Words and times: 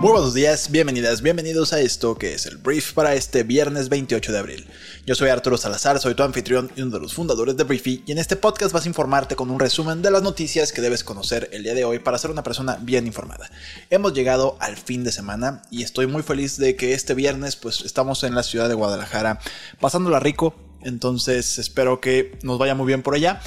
Muy 0.00 0.12
buenos 0.12 0.32
días, 0.32 0.70
bienvenidas, 0.70 1.20
bienvenidos 1.20 1.74
a 1.74 1.80
esto 1.80 2.16
que 2.16 2.32
es 2.32 2.46
el 2.46 2.56
brief 2.56 2.94
para 2.94 3.14
este 3.14 3.42
viernes 3.42 3.90
28 3.90 4.32
de 4.32 4.38
abril. 4.38 4.66
Yo 5.04 5.14
soy 5.14 5.28
Arturo 5.28 5.58
Salazar, 5.58 6.00
soy 6.00 6.14
tu 6.14 6.22
anfitrión 6.22 6.72
y 6.74 6.80
uno 6.80 6.92
de 6.92 7.00
los 7.00 7.12
fundadores 7.12 7.54
de 7.58 7.64
Briefy 7.64 8.02
y 8.06 8.12
en 8.12 8.16
este 8.16 8.36
podcast 8.36 8.72
vas 8.72 8.86
a 8.86 8.88
informarte 8.88 9.36
con 9.36 9.50
un 9.50 9.60
resumen 9.60 10.00
de 10.00 10.10
las 10.10 10.22
noticias 10.22 10.72
que 10.72 10.80
debes 10.80 11.04
conocer 11.04 11.50
el 11.52 11.64
día 11.64 11.74
de 11.74 11.84
hoy 11.84 11.98
para 11.98 12.16
ser 12.16 12.30
una 12.30 12.42
persona 12.42 12.78
bien 12.80 13.06
informada. 13.06 13.50
Hemos 13.90 14.14
llegado 14.14 14.56
al 14.60 14.78
fin 14.78 15.04
de 15.04 15.12
semana 15.12 15.60
y 15.70 15.82
estoy 15.82 16.06
muy 16.06 16.22
feliz 16.22 16.56
de 16.56 16.76
que 16.76 16.94
este 16.94 17.12
viernes 17.12 17.56
pues 17.56 17.82
estamos 17.82 18.24
en 18.24 18.34
la 18.34 18.42
ciudad 18.42 18.70
de 18.70 18.74
Guadalajara 18.76 19.38
pasándola 19.80 20.18
rico, 20.18 20.54
entonces 20.80 21.58
espero 21.58 22.00
que 22.00 22.38
nos 22.42 22.58
vaya 22.58 22.74
muy 22.74 22.86
bien 22.86 23.02
por 23.02 23.16
allá. 23.16 23.42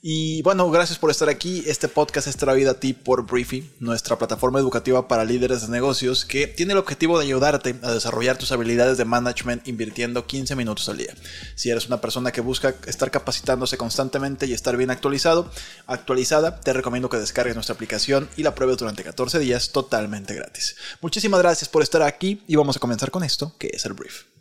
Y 0.00 0.42
bueno, 0.42 0.70
gracias 0.70 0.96
por 0.96 1.10
estar 1.10 1.28
aquí. 1.28 1.64
Este 1.66 1.88
podcast 1.88 2.28
es 2.28 2.36
traído 2.36 2.70
a 2.70 2.78
ti 2.78 2.92
por 2.92 3.26
Briefy, 3.26 3.68
nuestra 3.80 4.16
plataforma 4.16 4.60
educativa 4.60 5.08
para 5.08 5.24
líderes 5.24 5.62
de 5.62 5.68
negocios 5.68 6.24
que 6.24 6.46
tiene 6.46 6.72
el 6.72 6.78
objetivo 6.78 7.18
de 7.18 7.24
ayudarte 7.24 7.74
a 7.82 7.90
desarrollar 7.90 8.38
tus 8.38 8.52
habilidades 8.52 8.96
de 8.96 9.04
management 9.04 9.66
invirtiendo 9.66 10.24
15 10.24 10.54
minutos 10.54 10.88
al 10.88 10.98
día. 10.98 11.14
Si 11.56 11.70
eres 11.70 11.88
una 11.88 12.00
persona 12.00 12.30
que 12.30 12.40
busca 12.40 12.76
estar 12.86 13.10
capacitándose 13.10 13.76
constantemente 13.76 14.46
y 14.46 14.52
estar 14.52 14.76
bien 14.76 14.92
actualizado, 14.92 15.50
actualizada, 15.88 16.60
te 16.60 16.72
recomiendo 16.72 17.08
que 17.08 17.16
descargues 17.16 17.56
nuestra 17.56 17.74
aplicación 17.74 18.28
y 18.36 18.44
la 18.44 18.54
pruebes 18.54 18.76
durante 18.76 19.02
14 19.02 19.40
días 19.40 19.72
totalmente 19.72 20.32
gratis. 20.32 20.76
Muchísimas 21.00 21.40
gracias 21.40 21.68
por 21.68 21.82
estar 21.82 22.02
aquí 22.02 22.40
y 22.46 22.54
vamos 22.54 22.76
a 22.76 22.80
comenzar 22.80 23.10
con 23.10 23.24
esto, 23.24 23.52
que 23.58 23.70
es 23.72 23.84
el 23.84 23.94
brief. 23.94 24.37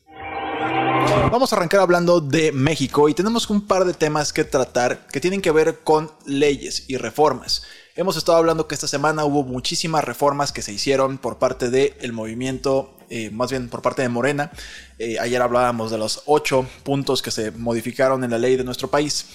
Vamos 1.30 1.52
a 1.52 1.58
arrancar 1.58 1.81
hablando 1.81 2.22
de 2.22 2.53
México 2.53 3.09
y 3.09 3.14
tenemos 3.14 3.50
un 3.50 3.67
par 3.67 3.83
de 3.83 3.94
temas 3.94 4.31
que 4.31 4.45
tratar 4.45 5.08
que 5.08 5.20
tienen 5.20 5.42
que 5.42 5.52
ver 5.52 5.80
con 5.83 6.09
leyes 6.25 6.86
y 6.88 6.95
reformas. 6.95 7.64
Hemos 7.97 8.16
estado 8.16 8.38
hablando 8.38 8.66
que 8.66 8.75
esta 8.75 8.88
semana 8.88 9.25
hubo 9.25 9.44
muchísimas 9.44 10.05
reformas 10.05 10.53
que 10.53 10.61
se 10.61 10.72
hicieron 10.72 11.17
por 11.17 11.38
parte 11.38 11.70
del 11.70 12.14
movimiento, 12.14 12.98
eh, 13.09 13.30
más 13.30 13.52
bien 13.52 13.67
por 13.67 13.81
parte 13.81 14.03
de 14.03 14.09
Morena. 14.09 14.52
Eh, 15.00 15.20
ayer 15.20 15.42
hablábamos 15.42 15.92
de 15.92 15.98
los 15.98 16.23
ocho 16.28 16.66
puntos 16.83 17.22
que 17.22 17.31
se 17.31 17.52
modificaron 17.52 18.23
en 18.23 18.31
la 18.31 18.38
ley 18.38 18.55
de 18.55 18.64
nuestro 18.64 18.89
país. 18.89 19.25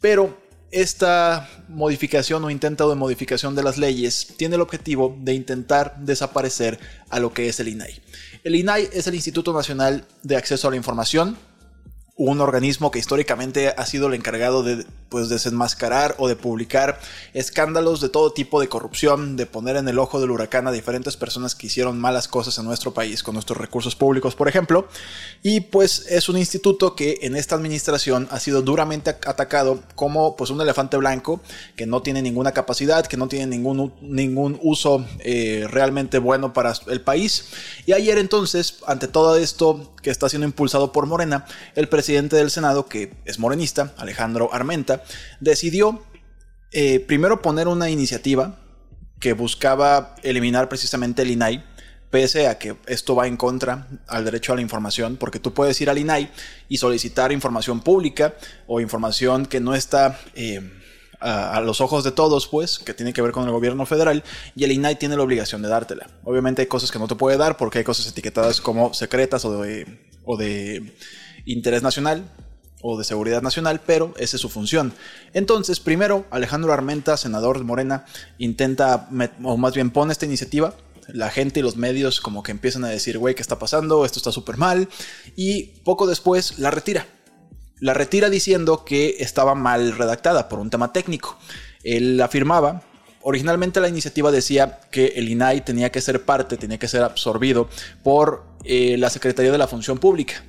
Pero 0.00 0.36
esta 0.72 1.48
modificación 1.68 2.44
o 2.44 2.50
intento 2.50 2.88
de 2.90 2.96
modificación 2.96 3.54
de 3.54 3.62
las 3.62 3.78
leyes 3.78 4.34
tiene 4.36 4.56
el 4.56 4.62
objetivo 4.62 5.16
de 5.20 5.34
intentar 5.34 5.96
desaparecer 6.00 6.80
a 7.08 7.20
lo 7.20 7.32
que 7.32 7.48
es 7.48 7.60
el 7.60 7.68
INAI. 7.68 8.02
El 8.46 8.54
INAI 8.54 8.90
es 8.92 9.08
el 9.08 9.16
Instituto 9.16 9.52
Nacional 9.52 10.04
de 10.22 10.36
Acceso 10.36 10.68
a 10.68 10.70
la 10.70 10.76
Información, 10.76 11.36
un 12.16 12.40
organismo 12.40 12.90
que 12.90 12.98
históricamente 12.98 13.68
ha 13.68 13.84
sido 13.84 14.08
el 14.08 14.14
encargado 14.14 14.62
de 14.62 14.86
pues 15.10 15.28
desenmascarar 15.28 16.16
o 16.18 16.28
de 16.28 16.34
publicar 16.34 16.98
escándalos 17.34 18.00
de 18.00 18.08
todo 18.08 18.32
tipo 18.32 18.58
de 18.58 18.68
corrupción, 18.68 19.36
de 19.36 19.46
poner 19.46 19.76
en 19.76 19.86
el 19.86 19.98
ojo 19.98 20.18
del 20.18 20.30
huracán 20.30 20.66
a 20.66 20.72
diferentes 20.72 21.16
personas 21.16 21.54
que 21.54 21.66
hicieron 21.66 22.00
malas 22.00 22.26
cosas 22.26 22.58
en 22.58 22.64
nuestro 22.64 22.94
país 22.94 23.22
con 23.22 23.34
nuestros 23.34 23.58
recursos 23.58 23.94
públicos, 23.94 24.34
por 24.34 24.48
ejemplo. 24.48 24.88
Y 25.42 25.60
pues 25.60 26.06
es 26.08 26.28
un 26.30 26.38
instituto 26.38 26.96
que 26.96 27.18
en 27.20 27.36
esta 27.36 27.54
administración 27.54 28.28
ha 28.30 28.40
sido 28.40 28.62
duramente 28.62 29.10
atacado 29.10 29.82
como 29.94 30.36
pues 30.36 30.50
un 30.50 30.60
elefante 30.60 30.96
blanco 30.96 31.40
que 31.76 31.86
no 31.86 32.02
tiene 32.02 32.22
ninguna 32.22 32.52
capacidad, 32.52 33.06
que 33.06 33.18
no 33.18 33.28
tiene 33.28 33.46
ningún, 33.46 33.92
ningún 34.00 34.58
uso 34.62 35.04
eh, 35.20 35.66
realmente 35.70 36.18
bueno 36.18 36.54
para 36.54 36.72
el 36.88 37.02
país. 37.02 37.50
Y 37.84 37.92
ayer 37.92 38.16
entonces, 38.16 38.78
ante 38.86 39.06
todo 39.06 39.36
esto 39.36 39.92
que 40.02 40.10
está 40.10 40.28
siendo 40.28 40.46
impulsado 40.46 40.92
por 40.92 41.06
Morena, 41.06 41.44
el 41.74 41.88
presidente 41.88 42.05
del 42.12 42.50
Senado, 42.50 42.86
que 42.86 43.12
es 43.24 43.38
morenista, 43.38 43.92
Alejandro 43.96 44.52
Armenta, 44.52 45.02
decidió 45.40 46.04
eh, 46.72 47.00
primero 47.00 47.42
poner 47.42 47.68
una 47.68 47.90
iniciativa 47.90 48.58
que 49.18 49.32
buscaba 49.32 50.14
eliminar 50.22 50.68
precisamente 50.68 51.22
el 51.22 51.30
INAI, 51.30 51.64
pese 52.10 52.46
a 52.46 52.58
que 52.58 52.76
esto 52.86 53.16
va 53.16 53.26
en 53.26 53.36
contra 53.36 53.88
al 54.06 54.24
derecho 54.24 54.52
a 54.52 54.56
la 54.56 54.62
información, 54.62 55.16
porque 55.16 55.40
tú 55.40 55.52
puedes 55.52 55.80
ir 55.80 55.90
al 55.90 55.98
INAI 55.98 56.30
y 56.68 56.76
solicitar 56.76 57.32
información 57.32 57.80
pública 57.80 58.34
o 58.66 58.80
información 58.80 59.46
que 59.46 59.58
no 59.58 59.74
está 59.74 60.20
eh, 60.34 60.60
a, 61.18 61.60
los 61.60 61.80
ojos 61.80 62.04
de 62.04 62.12
todos, 62.12 62.46
pues, 62.46 62.78
que 62.78 62.94
tiene 62.94 63.12
que 63.12 63.22
ver 63.22 63.32
con 63.32 63.44
el 63.44 63.50
gobierno 63.50 63.84
federal, 63.86 64.22
y 64.54 64.64
el 64.64 64.72
INAI 64.72 64.96
tiene 64.96 65.16
la 65.16 65.22
obligación 65.22 65.62
de 65.62 65.68
dártela. 65.68 66.08
Obviamente 66.24 66.62
hay 66.62 66.68
cosas 66.68 66.92
que 66.92 66.98
no 66.98 67.08
te 67.08 67.16
puede 67.16 67.36
dar 67.36 67.56
porque 67.56 67.78
hay 67.78 67.84
cosas 67.84 68.06
etiquetadas 68.06 68.60
como 68.60 68.94
secretas 68.94 69.44
o 69.44 69.64
o 70.28 70.36
de 70.36 70.92
interés 71.46 71.82
nacional, 71.82 72.30
o 72.82 72.98
de 72.98 73.04
seguridad 73.04 73.42
nacional, 73.42 73.80
pero 73.84 74.14
esa 74.18 74.36
es 74.36 74.40
su 74.40 74.48
función. 74.48 74.92
Entonces, 75.32 75.80
primero, 75.80 76.26
Alejandro 76.30 76.72
Armenta, 76.72 77.16
senador 77.16 77.62
Morena, 77.64 78.04
intenta, 78.38 79.08
o 79.42 79.56
más 79.56 79.74
bien 79.74 79.90
pone 79.90 80.12
esta 80.12 80.26
iniciativa. 80.26 80.74
La 81.08 81.30
gente 81.30 81.60
y 81.60 81.62
los 81.62 81.76
medios 81.76 82.20
como 82.20 82.42
que 82.42 82.52
empiezan 82.52 82.84
a 82.84 82.88
decir, 82.88 83.18
güey, 83.18 83.34
¿qué 83.34 83.42
está 83.42 83.58
pasando? 83.58 84.04
Esto 84.04 84.18
está 84.18 84.32
súper 84.32 84.56
mal. 84.56 84.88
Y 85.36 85.64
poco 85.84 86.06
después 86.06 86.58
la 86.58 86.70
retira. 86.70 87.06
La 87.78 87.94
retira 87.94 88.30
diciendo 88.30 88.84
que 88.84 89.16
estaba 89.18 89.54
mal 89.54 89.96
redactada 89.96 90.48
por 90.48 90.58
un 90.58 90.70
tema 90.70 90.92
técnico. 90.92 91.38
Él 91.82 92.20
afirmaba 92.20 92.82
originalmente 93.22 93.80
la 93.80 93.88
iniciativa 93.88 94.30
decía 94.30 94.78
que 94.92 95.06
el 95.16 95.28
INAI 95.28 95.64
tenía 95.64 95.90
que 95.90 96.00
ser 96.00 96.24
parte, 96.24 96.56
tenía 96.56 96.78
que 96.78 96.86
ser 96.86 97.02
absorbido 97.02 97.68
por 98.04 98.44
eh, 98.62 98.96
la 98.98 99.10
Secretaría 99.10 99.50
de 99.50 99.58
la 99.58 99.66
Función 99.66 99.98
Pública 99.98 100.44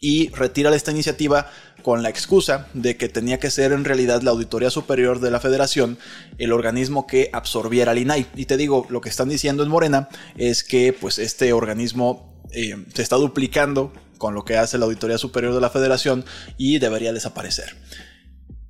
y 0.00 0.30
retira 0.30 0.74
esta 0.74 0.90
iniciativa 0.90 1.50
con 1.82 2.02
la 2.02 2.08
excusa 2.08 2.68
de 2.74 2.96
que 2.96 3.08
tenía 3.08 3.38
que 3.38 3.50
ser 3.50 3.72
en 3.72 3.84
realidad 3.84 4.22
la 4.22 4.30
Auditoría 4.30 4.70
Superior 4.70 5.20
de 5.20 5.30
la 5.30 5.40
Federación 5.40 5.98
el 6.38 6.52
organismo 6.52 7.06
que 7.06 7.30
absorbiera 7.32 7.92
al 7.92 7.98
INAI. 7.98 8.26
Y 8.34 8.46
te 8.46 8.56
digo, 8.56 8.86
lo 8.88 9.00
que 9.00 9.10
están 9.10 9.28
diciendo 9.28 9.62
en 9.62 9.68
Morena 9.68 10.08
es 10.36 10.64
que 10.64 10.94
pues 10.98 11.18
este 11.18 11.52
organismo 11.52 12.42
eh, 12.52 12.84
se 12.94 13.02
está 13.02 13.16
duplicando 13.16 13.92
con 14.18 14.34
lo 14.34 14.44
que 14.44 14.56
hace 14.56 14.78
la 14.78 14.86
Auditoría 14.86 15.18
Superior 15.18 15.54
de 15.54 15.60
la 15.60 15.70
Federación 15.70 16.24
y 16.56 16.78
debería 16.78 17.12
desaparecer. 17.12 17.76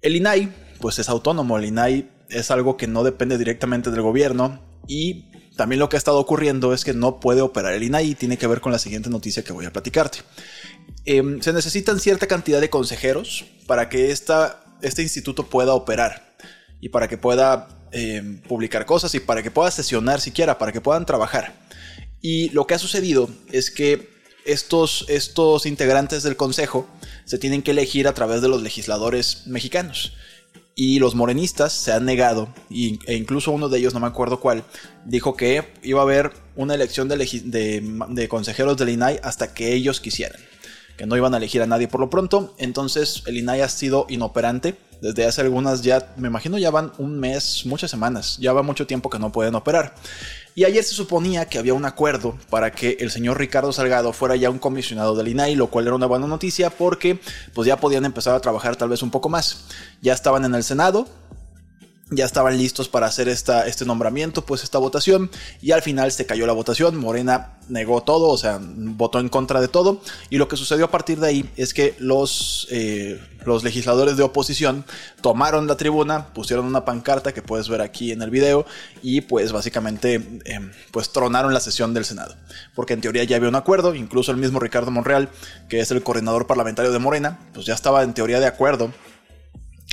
El 0.02 0.16
INAI 0.16 0.52
pues 0.80 0.98
es 0.98 1.08
autónomo, 1.08 1.58
el 1.58 1.64
INAI 1.66 2.10
es 2.28 2.50
algo 2.50 2.76
que 2.76 2.86
no 2.86 3.04
depende 3.04 3.38
directamente 3.38 3.90
del 3.90 4.02
gobierno 4.02 4.60
y 4.86 5.26
también 5.56 5.78
lo 5.78 5.88
que 5.88 5.96
ha 5.96 5.98
estado 5.98 6.18
ocurriendo 6.18 6.72
es 6.72 6.84
que 6.84 6.94
no 6.94 7.20
puede 7.20 7.42
operar 7.42 7.74
el 7.74 7.82
INAI 7.82 8.10
y 8.10 8.14
tiene 8.14 8.38
que 8.38 8.46
ver 8.46 8.60
con 8.60 8.72
la 8.72 8.78
siguiente 8.78 9.10
noticia 9.10 9.44
que 9.44 9.52
voy 9.52 9.66
a 9.66 9.72
platicarte. 9.72 10.20
Em, 11.04 11.40
se 11.40 11.52
necesitan 11.52 12.00
cierta 12.00 12.26
cantidad 12.26 12.60
de 12.60 12.70
consejeros 12.70 13.44
para 13.66 13.88
que 13.88 14.10
esta, 14.10 14.62
este 14.82 15.02
instituto 15.02 15.46
pueda 15.46 15.74
operar 15.74 16.34
y 16.80 16.88
para 16.90 17.08
que 17.08 17.18
pueda 17.18 17.68
em, 17.92 18.40
publicar 18.42 18.86
cosas 18.86 19.14
y 19.14 19.20
para 19.20 19.42
que 19.42 19.50
pueda 19.50 19.70
sesionar 19.70 20.20
siquiera, 20.20 20.58
para 20.58 20.72
que 20.72 20.80
puedan 20.80 21.06
trabajar. 21.06 21.54
Y 22.20 22.50
lo 22.50 22.66
que 22.66 22.74
ha 22.74 22.78
sucedido 22.78 23.30
es 23.50 23.70
que 23.70 24.08
estos, 24.44 25.04
estos 25.08 25.66
integrantes 25.66 26.22
del 26.22 26.36
consejo 26.36 26.88
se 27.24 27.38
tienen 27.38 27.62
que 27.62 27.72
elegir 27.72 28.08
a 28.08 28.14
través 28.14 28.42
de 28.42 28.48
los 28.48 28.62
legisladores 28.62 29.46
mexicanos 29.46 30.12
y 30.74 30.98
los 30.98 31.14
morenistas 31.14 31.72
se 31.72 31.92
han 31.92 32.06
negado, 32.06 32.54
e 32.70 33.14
incluso 33.14 33.50
uno 33.50 33.68
de 33.68 33.78
ellos, 33.78 33.92
no 33.92 34.00
me 34.00 34.06
acuerdo 34.06 34.40
cuál, 34.40 34.64
dijo 35.04 35.36
que 35.36 35.64
iba 35.82 36.00
a 36.00 36.04
haber 36.04 36.32
una 36.56 36.74
elección 36.74 37.06
de, 37.06 37.16
de, 38.08 38.28
consejeros 38.28 38.78
del 38.78 38.88
INAI 38.88 39.20
hasta 39.22 39.52
que 39.52 39.74
ellos 39.74 40.00
quisieran, 40.00 40.40
que 41.00 41.06
no 41.06 41.16
iban 41.16 41.32
a 41.32 41.38
elegir 41.38 41.62
a 41.62 41.66
nadie 41.66 41.88
por 41.88 41.98
lo 41.98 42.10
pronto, 42.10 42.52
entonces 42.58 43.22
el 43.24 43.38
INAI 43.38 43.62
ha 43.62 43.70
sido 43.70 44.04
inoperante. 44.10 44.76
Desde 45.00 45.24
hace 45.24 45.40
algunas 45.40 45.80
ya, 45.80 46.12
me 46.18 46.28
imagino 46.28 46.58
ya 46.58 46.70
van 46.70 46.92
un 46.98 47.18
mes, 47.18 47.62
muchas 47.64 47.90
semanas, 47.90 48.36
ya 48.38 48.52
va 48.52 48.62
mucho 48.62 48.86
tiempo 48.86 49.08
que 49.08 49.18
no 49.18 49.32
pueden 49.32 49.54
operar. 49.54 49.94
Y 50.54 50.64
ayer 50.64 50.84
se 50.84 50.94
suponía 50.94 51.46
que 51.46 51.58
había 51.58 51.72
un 51.72 51.86
acuerdo 51.86 52.36
para 52.50 52.70
que 52.70 52.98
el 53.00 53.10
señor 53.10 53.38
Ricardo 53.38 53.72
Salgado 53.72 54.12
fuera 54.12 54.36
ya 54.36 54.50
un 54.50 54.58
comisionado 54.58 55.16
del 55.16 55.28
INAI, 55.28 55.54
lo 55.54 55.68
cual 55.68 55.86
era 55.86 55.96
una 55.96 56.04
buena 56.04 56.26
noticia 56.26 56.68
porque 56.68 57.18
pues 57.54 57.66
ya 57.66 57.78
podían 57.78 58.04
empezar 58.04 58.34
a 58.34 58.40
trabajar 58.40 58.76
tal 58.76 58.90
vez 58.90 59.02
un 59.02 59.10
poco 59.10 59.30
más. 59.30 59.64
Ya 60.02 60.12
estaban 60.12 60.44
en 60.44 60.54
el 60.54 60.64
Senado, 60.64 61.08
ya 62.10 62.24
estaban 62.24 62.58
listos 62.58 62.88
para 62.88 63.06
hacer 63.06 63.28
esta, 63.28 63.66
este 63.66 63.84
nombramiento, 63.84 64.44
pues 64.44 64.64
esta 64.64 64.78
votación, 64.78 65.30
y 65.62 65.70
al 65.70 65.82
final 65.82 66.10
se 66.10 66.26
cayó 66.26 66.46
la 66.46 66.52
votación, 66.52 66.96
Morena 66.96 67.58
negó 67.68 68.02
todo, 68.02 68.28
o 68.28 68.36
sea, 68.36 68.58
votó 68.60 69.20
en 69.20 69.28
contra 69.28 69.60
de 69.60 69.68
todo, 69.68 70.00
y 70.28 70.38
lo 70.38 70.48
que 70.48 70.56
sucedió 70.56 70.86
a 70.86 70.90
partir 70.90 71.20
de 71.20 71.28
ahí 71.28 71.50
es 71.56 71.72
que 71.72 71.94
los, 71.98 72.66
eh, 72.70 73.20
los 73.44 73.62
legisladores 73.62 74.16
de 74.16 74.24
oposición 74.24 74.84
tomaron 75.20 75.68
la 75.68 75.76
tribuna, 75.76 76.26
pusieron 76.34 76.66
una 76.66 76.84
pancarta 76.84 77.32
que 77.32 77.42
puedes 77.42 77.68
ver 77.68 77.80
aquí 77.80 78.10
en 78.10 78.22
el 78.22 78.30
video, 78.30 78.66
y 79.02 79.20
pues 79.20 79.52
básicamente 79.52 80.14
em, 80.44 80.72
pues 80.90 81.10
tronaron 81.10 81.54
la 81.54 81.60
sesión 81.60 81.94
del 81.94 82.04
Senado, 82.04 82.34
porque 82.74 82.94
en 82.94 83.00
teoría 83.00 83.22
ya 83.22 83.36
había 83.36 83.48
un 83.48 83.54
acuerdo, 83.54 83.94
incluso 83.94 84.32
el 84.32 84.38
mismo 84.38 84.58
Ricardo 84.58 84.90
Monreal, 84.90 85.28
que 85.68 85.78
es 85.78 85.92
el 85.92 86.02
coordinador 86.02 86.48
parlamentario 86.48 86.90
de 86.90 86.98
Morena, 86.98 87.38
pues 87.54 87.66
ya 87.66 87.74
estaba 87.74 88.02
en 88.02 88.14
teoría 88.14 88.40
de 88.40 88.46
acuerdo 88.46 88.92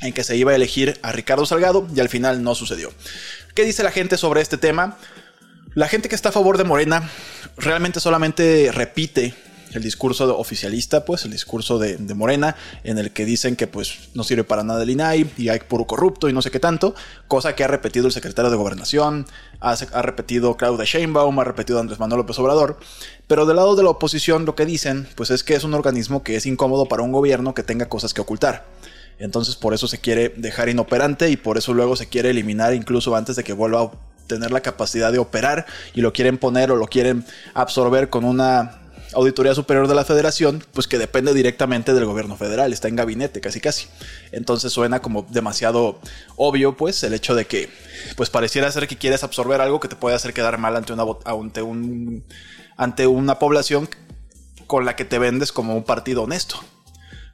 en 0.02 0.14
que 0.14 0.24
se 0.24 0.36
iba 0.36 0.52
a 0.52 0.56
elegir 0.56 1.00
a 1.02 1.12
Ricardo 1.12 1.46
Salgado 1.46 1.88
y 1.96 2.00
al 2.00 2.10
final 2.10 2.44
no 2.44 2.56
sucedió. 2.56 2.92
¿Qué 3.56 3.64
dice 3.64 3.84
la 3.84 3.92
gente 3.92 4.18
sobre 4.18 4.42
este 4.42 4.58
tema? 4.58 4.98
La 5.74 5.88
gente 5.88 6.10
que 6.10 6.16
está 6.16 6.30
a 6.30 6.32
favor 6.32 6.58
de 6.58 6.64
Morena 6.64 7.10
realmente 7.58 8.00
solamente 8.00 8.72
repite 8.72 9.34
el 9.74 9.84
discurso 9.84 10.38
oficialista, 10.38 11.06
pues 11.06 11.26
el 11.26 11.32
discurso 11.32 11.78
de, 11.80 11.98
Morena, 12.14 12.56
en 12.84 12.98
el 12.98 13.12
que 13.12 13.26
dicen 13.26 13.56
que 13.56 13.68
pues 13.68 14.10
no 14.14 14.24
sirve 14.24 14.44
para 14.44 14.64
nada 14.64 14.84
el 14.84 14.90
INAI 14.90 15.30
y 15.38 15.50
hay 15.50 15.60
puro 15.60 15.86
corrupto 15.86 16.30
y 16.30 16.34
no 16.34 16.42
sé 16.42 16.52
qué 16.52 16.60
tanto, 16.60 16.96
cosa 17.28 17.56
que 17.56 17.64
ha 17.64 17.68
repetido 17.68 18.08
el 18.08 18.14
secretario 18.14 18.50
de 18.50 18.58
Gobernación, 18.58 19.26
ha, 19.60 19.72
ha 19.72 20.02
repetido 20.02 20.56
Claudia 20.58 20.86
Sheinbaum, 20.86 21.40
ha 21.40 21.44
repetido 21.44 21.80
Andrés 21.80 22.00
Manuel 22.00 22.20
López 22.20 22.40
Obrador, 22.40 22.80
pero 23.28 23.46
del 23.46 23.58
lado 23.58 23.76
de 23.76 23.84
la 23.84 23.90
oposición 23.90 24.46
lo 24.46 24.56
que 24.56 24.66
dicen 24.66 25.08
pues 25.16 25.32
es 25.32 25.44
que 25.44 25.56
es 25.56 25.64
un 25.64 25.74
organismo 25.74 26.24
que 26.24 26.36
es 26.36 26.46
incómodo 26.46 26.86
para 26.86 27.04
un 27.04 27.12
gobierno 27.12 27.54
que 27.54 27.64
tenga 27.64 27.90
cosas 27.90 28.14
que 28.14 28.22
ocultar. 28.22 28.66
Entonces 29.20 29.56
por 29.56 29.74
eso 29.74 29.88
se 29.88 30.00
quiere 30.00 30.30
dejar 30.30 30.70
inoperante 30.70 31.30
y 31.30 31.38
por 31.38 31.58
eso 31.58 31.74
luego 31.74 31.96
se 31.96 32.08
quiere 32.08 32.30
eliminar 32.30 32.74
incluso 32.74 33.16
antes 33.16 33.36
de 33.36 33.44
que 33.44 33.54
vuelva 33.54 33.82
a 33.82 33.92
tener 34.28 34.52
la 34.52 34.62
capacidad 34.62 35.12
de 35.12 35.20
operar 35.20 35.66
y 35.94 36.02
lo 36.02 36.14
quieren 36.14 36.38
poner 36.38 36.72
o 36.72 36.76
lo 36.76 36.88
quieren 36.88 37.26
absorber 37.54 38.10
con 38.10 38.26
una 38.26 38.82
Auditoría 39.14 39.56
Superior 39.56 39.88
de 39.88 39.96
la 39.96 40.04
Federación, 40.04 40.64
pues 40.74 40.88
que 40.88 40.98
depende 40.98 41.34
directamente 41.34 41.94
del 41.94 42.06
gobierno 42.06 42.36
federal, 42.36 42.74
está 42.74 42.88
en 42.88 42.98
gabinete 42.98 43.40
casi 43.40 43.62
casi. 43.62 43.88
Entonces 44.32 44.74
suena 44.74 45.02
como 45.02 45.26
demasiado 45.30 46.00
obvio, 46.36 46.76
pues, 46.76 47.02
el 47.04 47.14
hecho 47.14 47.34
de 47.34 47.46
que, 47.46 47.70
pues 48.16 48.30
pareciera 48.30 48.72
ser 48.72 48.88
que 48.88 48.98
quieres 48.98 49.24
absorber 49.24 49.62
algo 49.62 49.80
que 49.80 49.88
te 49.88 49.96
puede 49.96 50.16
hacer 50.16 50.34
quedar 50.34 50.58
mal 50.58 50.76
ante 50.76 50.94
una, 50.94 51.06
ante 51.26 51.62
un, 51.62 52.26
ante 52.76 53.08
una 53.08 53.40
población 53.40 53.90
con 54.68 54.86
la 54.86 54.96
que 54.96 55.06
te 55.06 55.20
vendes 55.20 55.52
como 55.52 55.76
un 55.76 55.84
partido 55.84 56.24
honesto. 56.24 56.60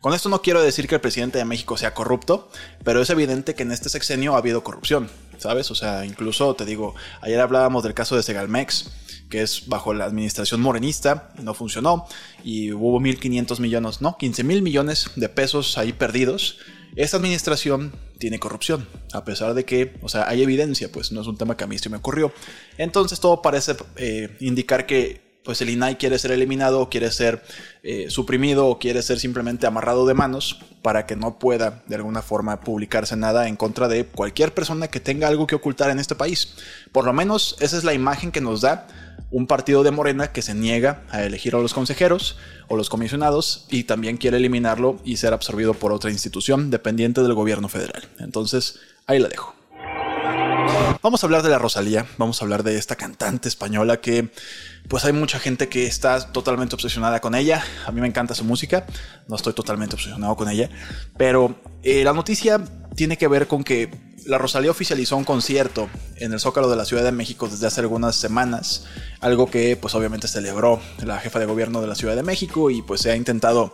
Con 0.04 0.14
esto 0.14 0.28
no 0.28 0.42
quiero 0.42 0.62
decir 0.62 0.86
que 0.86 0.96
el 0.96 1.00
presidente 1.00 1.38
de 1.38 1.46
México 1.46 1.78
sea 1.78 1.94
corrupto, 1.94 2.50
pero 2.84 3.02
es 3.02 3.10
evidente 3.10 3.56
que 3.56 3.64
en 3.64 3.72
este 3.72 3.88
sexenio 3.88 4.36
ha 4.36 4.40
habido 4.40 4.62
corrupción, 4.62 5.10
¿sabes? 5.38 5.72
O 5.72 5.76
sea, 5.76 6.06
incluso 6.06 6.56
te 6.56 6.66
digo, 6.66 6.94
ayer 7.22 7.40
hablábamos 7.40 7.84
del 7.84 7.94
caso 7.94 8.18
de 8.18 8.22
Segalmex, 8.22 8.92
que 9.30 9.42
es 9.42 9.70
bajo 9.70 9.94
la 9.94 10.04
administración 10.04 10.60
morenista, 10.60 11.32
no 11.42 11.54
funcionó 11.54 12.06
y 12.44 12.74
hubo 12.74 13.00
1.500 13.00 13.62
millones, 13.62 14.02
no, 14.02 14.18
15 14.18 14.44
mil 14.44 14.62
millones 14.62 15.10
de 15.16 15.30
pesos 15.30 15.78
ahí 15.78 15.94
perdidos. 15.94 16.58
Esta 16.98 17.16
administración 17.16 17.94
tiene 18.20 18.40
corrupción, 18.40 18.86
a 19.14 19.24
pesar 19.24 19.54
de 19.54 19.64
que, 19.64 19.96
o 20.02 20.10
sea, 20.10 20.28
hay 20.28 20.44
evidencia, 20.44 20.92
pues 20.92 21.14
no 21.14 21.22
es 21.22 21.28
un 21.28 21.38
tema 21.38 21.56
que 21.56 21.64
a 21.64 21.68
mí 21.68 21.78
se 21.78 21.88
me 21.88 21.96
ocurrió. 21.96 22.34
Entonces 22.78 23.22
todo 23.22 23.42
parece 23.42 23.78
eh, 23.96 24.36
indicar 24.42 24.86
que 24.86 25.33
pues 25.44 25.62
el 25.62 25.70
INAI 25.70 25.98
quiere 25.98 26.18
ser 26.20 26.32
eliminado 26.32 26.90
quiere 26.90 27.12
ser 27.12 27.44
eh, 27.84 28.10
suprimido 28.10 28.68
o 28.68 28.80
quiere 28.80 29.02
ser 29.02 29.20
simplemente 29.20 29.68
amarrado 29.68 30.06
de 30.06 30.14
manos 30.14 30.60
para 30.82 31.06
que 31.06 31.16
no 31.16 31.40
pueda 31.40 31.84
de 31.88 31.96
alguna 31.96 32.22
forma 32.22 32.60
publicarse 32.62 33.16
nada 33.16 33.48
en 33.48 33.56
contra 33.56 33.88
de 33.88 34.06
cualquier 34.06 34.54
persona 34.54 34.88
que 34.88 35.00
tenga 35.00 35.28
algo 35.28 35.48
que 35.48 35.56
ocultar 35.56 35.90
en 35.90 36.00
este 36.00 36.16
país. 36.16 36.56
Por 36.92 37.06
lo 37.06 37.14
menos 37.14 37.56
esa 37.60 37.78
es 37.78 37.84
la 37.84 37.94
imagen 37.94 38.32
que 38.32 38.42
nos 38.42 38.62
da 38.62 38.88
un 39.32 39.48
partido 39.48 39.84
de 39.84 39.92
Morena 39.92 40.32
que 40.32 40.42
se 40.42 40.54
niega 40.54 41.04
a 41.10 41.24
elegir 41.24 41.56
a 41.56 41.60
los 41.60 41.74
consejeros 41.74 42.38
o 42.68 42.78
los 42.78 42.90
comisionados 42.90 43.66
y 43.70 43.84
también 43.86 44.18
quiere 44.18 44.38
eliminarlo 44.38 45.00
y 45.04 45.18
ser 45.18 45.34
absorbido 45.34 45.74
por 45.74 45.92
otra 45.92 46.12
institución 46.12 46.70
dependiente 46.70 47.22
del 47.22 47.34
gobierno 47.34 47.68
federal. 47.68 48.08
Entonces, 48.20 48.80
ahí 49.08 49.20
la 49.20 49.30
dejo. 49.30 49.56
Vamos 51.02 51.22
a 51.22 51.28
hablar 51.28 51.44
de 51.44 51.50
la 51.50 51.60
Rosalía, 51.60 52.06
vamos 52.18 52.42
a 52.42 52.46
hablar 52.46 52.64
de 52.64 52.78
esta 52.78 52.96
cantante 52.96 53.50
española 53.50 54.00
que 54.00 54.30
pues 54.88 55.04
hay 55.06 55.14
mucha 55.14 55.38
gente 55.38 55.68
que 55.68 55.86
está 55.86 56.32
totalmente 56.32 56.76
obsesionada 56.76 57.20
con 57.20 57.36
ella. 57.36 57.64
A 57.86 57.92
mí 57.92 58.00
me 58.00 58.08
encanta 58.08 58.36
su 58.36 58.46
música, 58.46 58.86
no 59.28 59.36
estoy 59.36 59.54
totalmente 59.54 59.96
obsesionado 59.96 60.36
con 60.36 60.50
ella, 60.50 60.70
pero 61.18 61.56
eh, 61.84 62.04
la 62.04 62.14
noticia 62.14 62.62
tiene 62.96 63.18
que 63.18 63.28
ver 63.28 63.48
con 63.48 63.64
que 63.64 63.90
la 64.26 64.38
Rosalía 64.38 64.72
oficializó 64.72 65.18
un 65.18 65.26
concierto 65.26 65.90
en 66.18 66.32
el 66.32 66.40
Zócalo 66.40 66.70
de 66.70 66.78
la 66.78 66.86
Ciudad 66.86 67.04
de 67.04 67.12
México 67.12 67.50
desde 67.50 67.68
hace 67.68 67.82
algunas 67.82 68.16
semanas, 68.16 68.86
algo 69.20 69.50
que 69.50 69.76
pues 69.76 69.94
obviamente 69.96 70.28
celebró 70.28 70.80
la 71.04 71.20
jefa 71.20 71.40
de 71.40 71.46
gobierno 71.46 71.82
de 71.82 71.88
la 71.88 71.96
Ciudad 71.96 72.16
de 72.16 72.24
México 72.24 72.70
y 72.70 72.82
pues 72.82 73.02
se 73.02 73.12
ha 73.12 73.16
intentado 73.16 73.74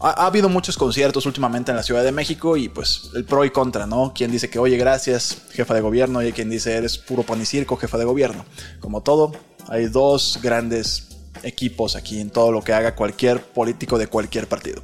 ha, 0.00 0.26
habido 0.26 0.48
muchos 0.48 0.76
conciertos 0.76 1.26
últimamente 1.26 1.72
en 1.72 1.76
la 1.76 1.82
Ciudad 1.82 2.04
de 2.04 2.12
México 2.12 2.56
y 2.56 2.68
pues 2.68 3.10
el 3.14 3.24
pro 3.24 3.44
y 3.44 3.50
contra, 3.50 3.86
¿no? 3.86 4.12
Quien 4.14 4.30
dice 4.30 4.48
que, 4.48 4.58
oye, 4.58 4.76
gracias, 4.76 5.38
jefa 5.50 5.74
de 5.74 5.80
gobierno, 5.80 6.22
y 6.22 6.32
quien 6.32 6.50
dice, 6.50 6.76
eres 6.76 6.98
puro 6.98 7.22
pan 7.22 7.40
y 7.42 7.46
circo, 7.46 7.76
jefa 7.76 7.98
de 7.98 8.04
gobierno. 8.04 8.44
Como 8.80 9.02
todo, 9.02 9.32
hay 9.68 9.86
dos 9.86 10.38
grandes 10.42 11.08
equipos 11.42 11.96
aquí 11.96 12.20
en 12.20 12.30
todo 12.30 12.52
lo 12.52 12.62
que 12.62 12.72
haga 12.72 12.94
cualquier 12.94 13.42
político 13.42 13.98
de 13.98 14.06
cualquier 14.06 14.46
partido. 14.48 14.82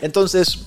Entonces, 0.00 0.66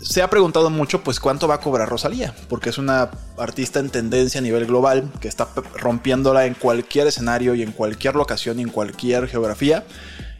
se 0.00 0.22
ha 0.22 0.30
preguntado 0.30 0.70
mucho, 0.70 1.02
pues, 1.02 1.18
cuánto 1.18 1.48
va 1.48 1.56
a 1.56 1.60
cobrar 1.60 1.88
Rosalía, 1.88 2.34
porque 2.48 2.70
es 2.70 2.78
una 2.78 3.10
artista 3.36 3.80
en 3.80 3.90
tendencia 3.90 4.38
a 4.38 4.42
nivel 4.42 4.66
global, 4.66 5.10
que 5.20 5.28
está 5.28 5.48
rompiéndola 5.74 6.46
en 6.46 6.54
cualquier 6.54 7.08
escenario 7.08 7.54
y 7.54 7.62
en 7.62 7.72
cualquier 7.72 8.14
locación 8.14 8.60
y 8.60 8.62
en 8.62 8.68
cualquier 8.68 9.28
geografía. 9.28 9.84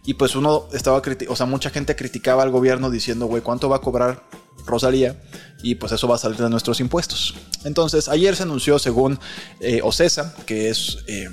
Y 0.05 0.15
pues 0.15 0.37
uno 0.37 0.69
estaba, 0.73 1.03
o 1.29 1.37
sea, 1.37 1.47
mucha 1.47 1.71
gente 1.71 1.97
criticaba 1.97 2.43
al 2.43 2.51
gobierno 2.51 2.89
diciendo, 2.89 3.27
güey, 3.27 3.43
¿cuánto 3.43 3.69
va 3.69 3.77
a 3.77 3.81
cobrar 3.81 4.23
Rosalía? 4.65 5.21
Y 5.63 5.75
pues 5.75 5.93
eso 5.93 6.07
va 6.09 6.15
a 6.15 6.19
salir 6.19 6.39
de 6.39 6.49
nuestros 6.49 6.81
impuestos. 6.81 7.35
Entonces, 7.65 8.09
ayer 8.09 8.37
se 8.37 8.45
anunció, 8.45 8.79
según 8.79 9.19
eh, 9.61 9.81
OCESA, 9.83 10.35
que 10.47 10.71
es, 10.71 10.99
eh, 11.09 11.29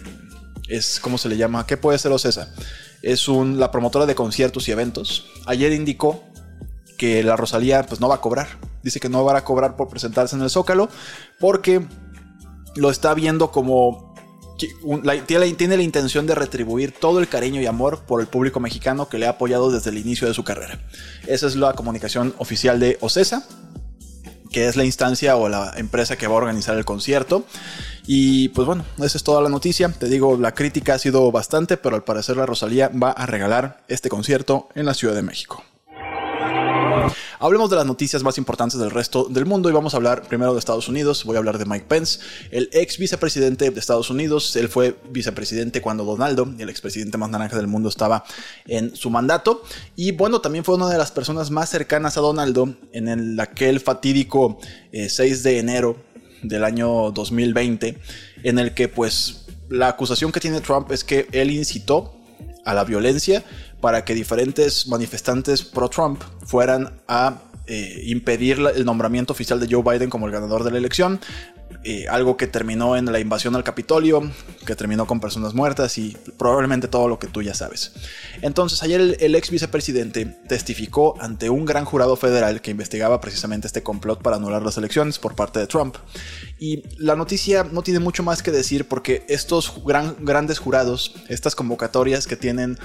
es, 0.67 0.99
¿cómo 0.99 1.17
se 1.17 1.29
le 1.29 1.37
llama? 1.37 1.65
¿Qué 1.67 1.77
puede 1.77 1.99
ser 1.99 2.11
OCESA? 2.11 2.53
Es 3.01 3.27
un, 3.27 3.59
la 3.59 3.71
promotora 3.71 4.07
de 4.07 4.15
conciertos 4.15 4.67
y 4.67 4.71
eventos. 4.71 5.27
Ayer 5.45 5.71
indicó 5.71 6.23
que 6.97 7.23
la 7.23 7.35
Rosalía 7.35 7.83
pues 7.83 7.99
no 7.99 8.07
va 8.07 8.15
a 8.15 8.21
cobrar. 8.21 8.47
Dice 8.83 8.99
que 8.99 9.09
no 9.09 9.23
va 9.23 9.37
a 9.37 9.43
cobrar 9.43 9.75
por 9.75 9.87
presentarse 9.87 10.35
en 10.35 10.41
el 10.41 10.49
Zócalo 10.49 10.89
porque 11.39 11.85
lo 12.75 12.89
está 12.89 13.13
viendo 13.13 13.51
como 13.51 14.15
tiene 15.27 15.77
la 15.77 15.83
intención 15.83 16.25
de 16.27 16.35
retribuir 16.35 16.93
todo 16.93 17.19
el 17.19 17.27
cariño 17.27 17.61
y 17.61 17.65
amor 17.65 18.03
por 18.05 18.21
el 18.21 18.27
público 18.27 18.59
mexicano 18.59 19.09
que 19.09 19.17
le 19.17 19.27
ha 19.27 19.31
apoyado 19.31 19.71
desde 19.71 19.89
el 19.89 19.97
inicio 19.97 20.27
de 20.27 20.33
su 20.33 20.43
carrera. 20.43 20.79
Esa 21.27 21.47
es 21.47 21.55
la 21.55 21.73
comunicación 21.73 22.33
oficial 22.37 22.79
de 22.79 22.97
OCESA, 23.01 23.45
que 24.51 24.67
es 24.67 24.77
la 24.77 24.85
instancia 24.85 25.35
o 25.35 25.49
la 25.49 25.73
empresa 25.75 26.17
que 26.17 26.27
va 26.27 26.35
a 26.35 26.37
organizar 26.37 26.77
el 26.77 26.85
concierto. 26.85 27.43
Y 28.07 28.49
pues 28.49 28.65
bueno, 28.65 28.85
esa 28.99 29.17
es 29.17 29.23
toda 29.23 29.41
la 29.41 29.49
noticia. 29.49 29.89
Te 29.89 30.07
digo, 30.07 30.37
la 30.37 30.53
crítica 30.53 30.93
ha 30.93 30.99
sido 30.99 31.29
bastante, 31.31 31.75
pero 31.75 31.97
al 31.97 32.03
parecer 32.03 32.37
la 32.37 32.45
Rosalía 32.45 32.89
va 32.89 33.11
a 33.11 33.25
regalar 33.25 33.83
este 33.89 34.07
concierto 34.07 34.69
en 34.75 34.85
la 34.85 34.93
Ciudad 34.93 35.15
de 35.15 35.23
México. 35.23 35.63
Hablemos 37.39 37.69
de 37.69 37.75
las 37.75 37.85
noticias 37.85 38.23
más 38.23 38.37
importantes 38.37 38.79
del 38.79 38.91
resto 38.91 39.25
del 39.29 39.45
mundo 39.45 39.69
y 39.69 39.73
vamos 39.73 39.93
a 39.93 39.97
hablar 39.97 40.23
primero 40.27 40.53
de 40.53 40.59
Estados 40.59 40.87
Unidos. 40.87 41.23
Voy 41.25 41.35
a 41.35 41.39
hablar 41.39 41.57
de 41.57 41.65
Mike 41.65 41.85
Pence, 41.87 42.19
el 42.51 42.69
ex 42.71 42.97
vicepresidente 42.97 43.69
de 43.69 43.79
Estados 43.79 44.09
Unidos. 44.09 44.55
Él 44.55 44.69
fue 44.69 44.95
vicepresidente 45.09 45.81
cuando 45.81 46.03
Donaldo, 46.03 46.53
el 46.57 46.69
expresidente 46.69 47.17
más 47.17 47.29
naranja 47.29 47.57
del 47.57 47.67
mundo, 47.67 47.89
estaba 47.89 48.23
en 48.67 48.95
su 48.95 49.09
mandato. 49.09 49.63
Y 49.95 50.11
bueno, 50.11 50.41
también 50.41 50.63
fue 50.63 50.75
una 50.75 50.89
de 50.89 50.97
las 50.97 51.11
personas 51.11 51.51
más 51.51 51.69
cercanas 51.69 52.17
a 52.17 52.21
Donaldo 52.21 52.73
en 52.91 53.07
el, 53.07 53.39
aquel 53.39 53.79
fatídico 53.79 54.59
6 54.91 55.19
eh, 55.19 55.35
de 55.49 55.59
enero 55.59 55.97
del 56.43 56.63
año 56.63 57.11
2020, 57.11 57.97
en 58.43 58.59
el 58.59 58.73
que 58.73 58.87
pues 58.87 59.45
la 59.69 59.87
acusación 59.87 60.31
que 60.31 60.39
tiene 60.39 60.61
Trump 60.61 60.91
es 60.91 61.03
que 61.03 61.27
él 61.31 61.51
incitó 61.51 62.13
a 62.65 62.73
la 62.73 62.83
violencia 62.83 63.43
para 63.85 64.03
que 64.03 64.15
diferentes 64.15 64.87
manifestantes 64.87 65.61
pro-Trump 65.61 66.19
fueran 66.43 67.03
a 67.07 67.43
eh, 67.67 68.01
impedir 68.07 68.59
el 68.75 68.83
nombramiento 68.83 69.31
oficial 69.31 69.59
de 69.59 69.67
Joe 69.69 69.83
Biden 69.83 70.09
como 70.09 70.25
el 70.25 70.31
ganador 70.31 70.63
de 70.63 70.71
la 70.71 70.79
elección. 70.79 71.19
Eh, 71.83 72.07
algo 72.07 72.35
que 72.35 72.47
terminó 72.47 72.97
en 72.97 73.05
la 73.05 73.19
invasión 73.19 73.55
al 73.55 73.63
Capitolio, 73.63 74.31
que 74.65 74.75
terminó 74.75 75.05
con 75.05 75.19
personas 75.19 75.53
muertas 75.53 75.99
y 75.99 76.17
probablemente 76.35 76.87
todo 76.87 77.07
lo 77.07 77.19
que 77.19 77.27
tú 77.27 77.43
ya 77.43 77.53
sabes. 77.53 77.93
Entonces 78.41 78.81
ayer 78.81 78.99
el, 78.99 79.17
el, 79.19 79.35
ex 79.35 79.51
vicepresidente 79.51 80.25
testificó 80.47 81.15
ante 81.21 81.51
un 81.51 81.63
gran 81.63 81.85
jurado 81.85 82.15
federal 82.15 82.61
que 82.61 82.71
investigaba 82.71 83.21
precisamente 83.21 83.67
este 83.67 83.83
complot 83.83 84.23
para 84.23 84.37
anular 84.37 84.63
las 84.63 84.77
elecciones 84.77 85.19
por 85.19 85.35
parte 85.35 85.59
de 85.59 85.67
Trump. 85.67 85.97
Y 86.57 86.81
la 86.97 87.15
noticia 87.15 87.63
no 87.63 87.83
tiene 87.83 87.99
mucho 87.99 88.23
más 88.23 88.41
que 88.41 88.49
decir 88.49 88.87
porque 88.87 89.23
estos 89.29 89.83
gran, 89.85 90.15
grandes 90.21 90.57
jurados, 90.57 91.13
estas 91.29 91.53
convocatorias 91.53 92.25
que 92.25 92.35
tienen 92.35 92.79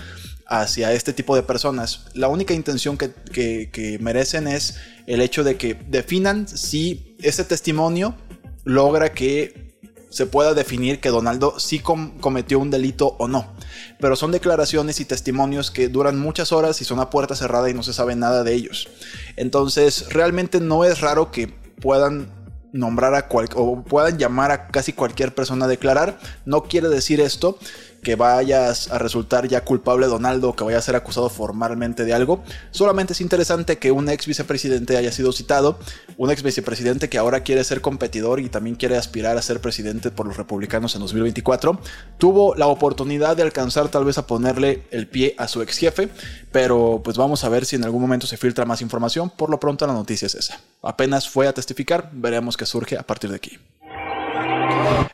hacia 0.50 0.92
este 0.92 1.12
tipo 1.12 1.37
de 1.37 1.42
personas. 1.42 2.07
La 2.12 2.28
única 2.28 2.52
intención 2.52 2.99
que, 2.99 3.99
merecen 4.00 4.49
es 4.49 4.76
el 5.07 5.23
hecho 5.23 5.45
de 5.45 5.57
que 5.57 5.75
definan 5.75 6.47
si 6.49 7.16
ese 7.23 7.45
testimonio 7.45 8.16
logra 8.64 9.12
que 9.12 9.71
se 10.11 10.26
pueda 10.26 10.52
definir 10.54 11.00
que 11.00 11.11
Donaldo 11.11 11.61
sí 11.61 11.78
cometió 11.78 12.59
un 12.59 12.71
delito 12.71 13.14
o 13.19 13.28
no. 13.28 13.54
Pero 14.00 14.16
son 14.16 14.33
declaraciones 14.33 14.99
y 14.99 15.04
testimonios 15.04 15.71
que 15.71 15.88
duran 15.88 16.19
muchas 16.19 16.50
horas 16.50 16.80
y 16.80 16.85
son 16.85 16.99
a 16.99 17.11
puerta 17.11 17.37
cerrada 17.37 17.71
y 17.71 17.75
no 17.75 17.85
se 17.85 17.92
sabe 17.92 18.16
nada 18.16 18.42
de 18.42 18.52
ellos. 18.52 18.88
Entonces, 19.37 20.12
realmente 20.12 20.61
no 20.61 20.85
es 20.85 21.00
raro 21.00 21.30
que 21.30 21.47
puedan 21.47 22.33
nombrar 22.73 23.14
a 23.14 23.28
cual, 23.28 23.49
o 23.54 23.83
puedan 23.83 24.19
llamar 24.19 24.50
a 24.50 24.66
casi 24.69 24.92
cualquier 24.92 25.33
persona 25.33 25.66
a 25.66 25.69
declarar. 25.69 26.19
No 26.45 26.64
quiere 26.64 26.88
decir 26.88 27.21
esto 27.21 27.57
que 28.02 28.16
vayas 28.16 28.90
a 28.90 28.99
resultar 28.99 29.49
ya 29.49 29.64
culpable 29.64 30.07
Donaldo, 30.07 30.54
que 30.54 30.64
vaya 30.64 30.78
a 30.78 30.83
ser 30.83 30.97
acusado 30.97 31.28
formalmente 31.28 32.04
de 32.04 32.14
algo. 32.14 32.42
Solamente 32.71 33.12
es 33.12 33.21
interesante 33.21 33.78
que 33.78 33.92
un 33.92 34.09
ex 34.09 34.26
vicepresidente 34.26 34.97
haya 34.97 35.12
sido 35.12 35.33
citado, 35.33 35.78
un 36.16 36.30
ex 36.30 36.42
vicepresidente 36.42 37.09
que 37.09 37.19
ahora 37.19 37.42
quiere 37.42 37.64
ser 37.64 37.80
competidor 37.80 38.40
y 38.40 38.49
también 38.49 38.76
quiere 38.76 38.97
aspirar 38.97 39.37
a 39.37 39.42
ser 39.42 39.61
presidente 39.61 40.11
por 40.11 40.26
los 40.26 40.37
republicanos 40.37 40.95
en 40.95 41.02
2024, 41.02 41.80
tuvo 42.19 42.54
la 42.54 42.66
oportunidad 42.66 43.37
de 43.37 43.42
alcanzar 43.42 43.88
tal 43.88 44.04
vez 44.04 44.19
a 44.19 44.26
ponerle 44.26 44.83
el 44.90 45.07
pie 45.07 45.35
a 45.38 45.49
su 45.49 45.62
ex 45.62 45.78
jefe, 45.78 46.09
pero 46.52 47.00
pues 47.04 47.16
vamos 47.16 47.45
a 47.45 47.49
ver 47.49 47.66
si 47.66 47.76
en 47.76 47.85
algún 47.85 48.00
momento 48.00 48.26
se 48.26 48.37
filtra 48.37 48.64
más 48.64 48.80
información. 48.83 49.30
Por 49.30 49.50
lo 49.50 49.61
pronto 49.61 49.87
la 49.87 49.92
noticia 49.92 50.26
es 50.26 50.35
esa. 50.35 50.61
Apenas 50.83 51.28
fue 51.28 51.47
a 51.47 51.52
testificar, 51.52 52.11
veremos 52.12 52.57
qué 52.57 52.66
surge 52.66 52.97
a 52.97 53.02
partir 53.02 53.30
de 53.30 53.37
aquí. 53.37 53.59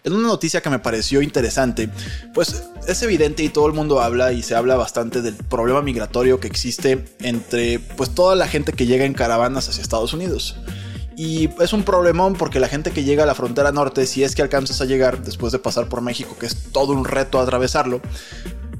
En 0.04 0.12
una 0.12 0.28
noticia 0.28 0.60
que 0.60 0.70
me 0.70 0.78
pareció 0.78 1.22
interesante, 1.22 1.90
pues 2.32 2.64
es 2.86 3.02
evidente 3.02 3.42
y 3.42 3.48
todo 3.48 3.66
el 3.66 3.72
mundo 3.72 4.00
habla 4.00 4.32
y 4.32 4.42
se 4.42 4.54
habla 4.54 4.76
bastante 4.76 5.22
del 5.22 5.34
problema 5.34 5.82
migratorio 5.82 6.38
que 6.38 6.46
existe 6.46 7.04
entre 7.20 7.78
pues 7.78 8.14
toda 8.14 8.36
la 8.36 8.46
gente 8.46 8.72
que 8.72 8.86
llega 8.86 9.04
en 9.04 9.14
caravanas 9.14 9.68
hacia 9.68 9.82
Estados 9.82 10.12
Unidos. 10.12 10.56
Y 11.16 11.48
es 11.60 11.72
un 11.72 11.82
problemón 11.82 12.34
porque 12.34 12.60
la 12.60 12.68
gente 12.68 12.90
que 12.90 13.02
llega 13.02 13.22
a 13.22 13.26
la 13.26 13.34
frontera 13.34 13.72
norte, 13.72 14.06
si 14.06 14.22
es 14.22 14.34
que 14.34 14.42
alcanzas 14.42 14.80
a 14.80 14.84
llegar 14.84 15.24
después 15.24 15.50
de 15.50 15.58
pasar 15.58 15.88
por 15.88 16.02
México, 16.02 16.36
que 16.38 16.46
es 16.46 16.70
todo 16.72 16.92
un 16.92 17.06
reto 17.06 17.40
atravesarlo, 17.40 18.02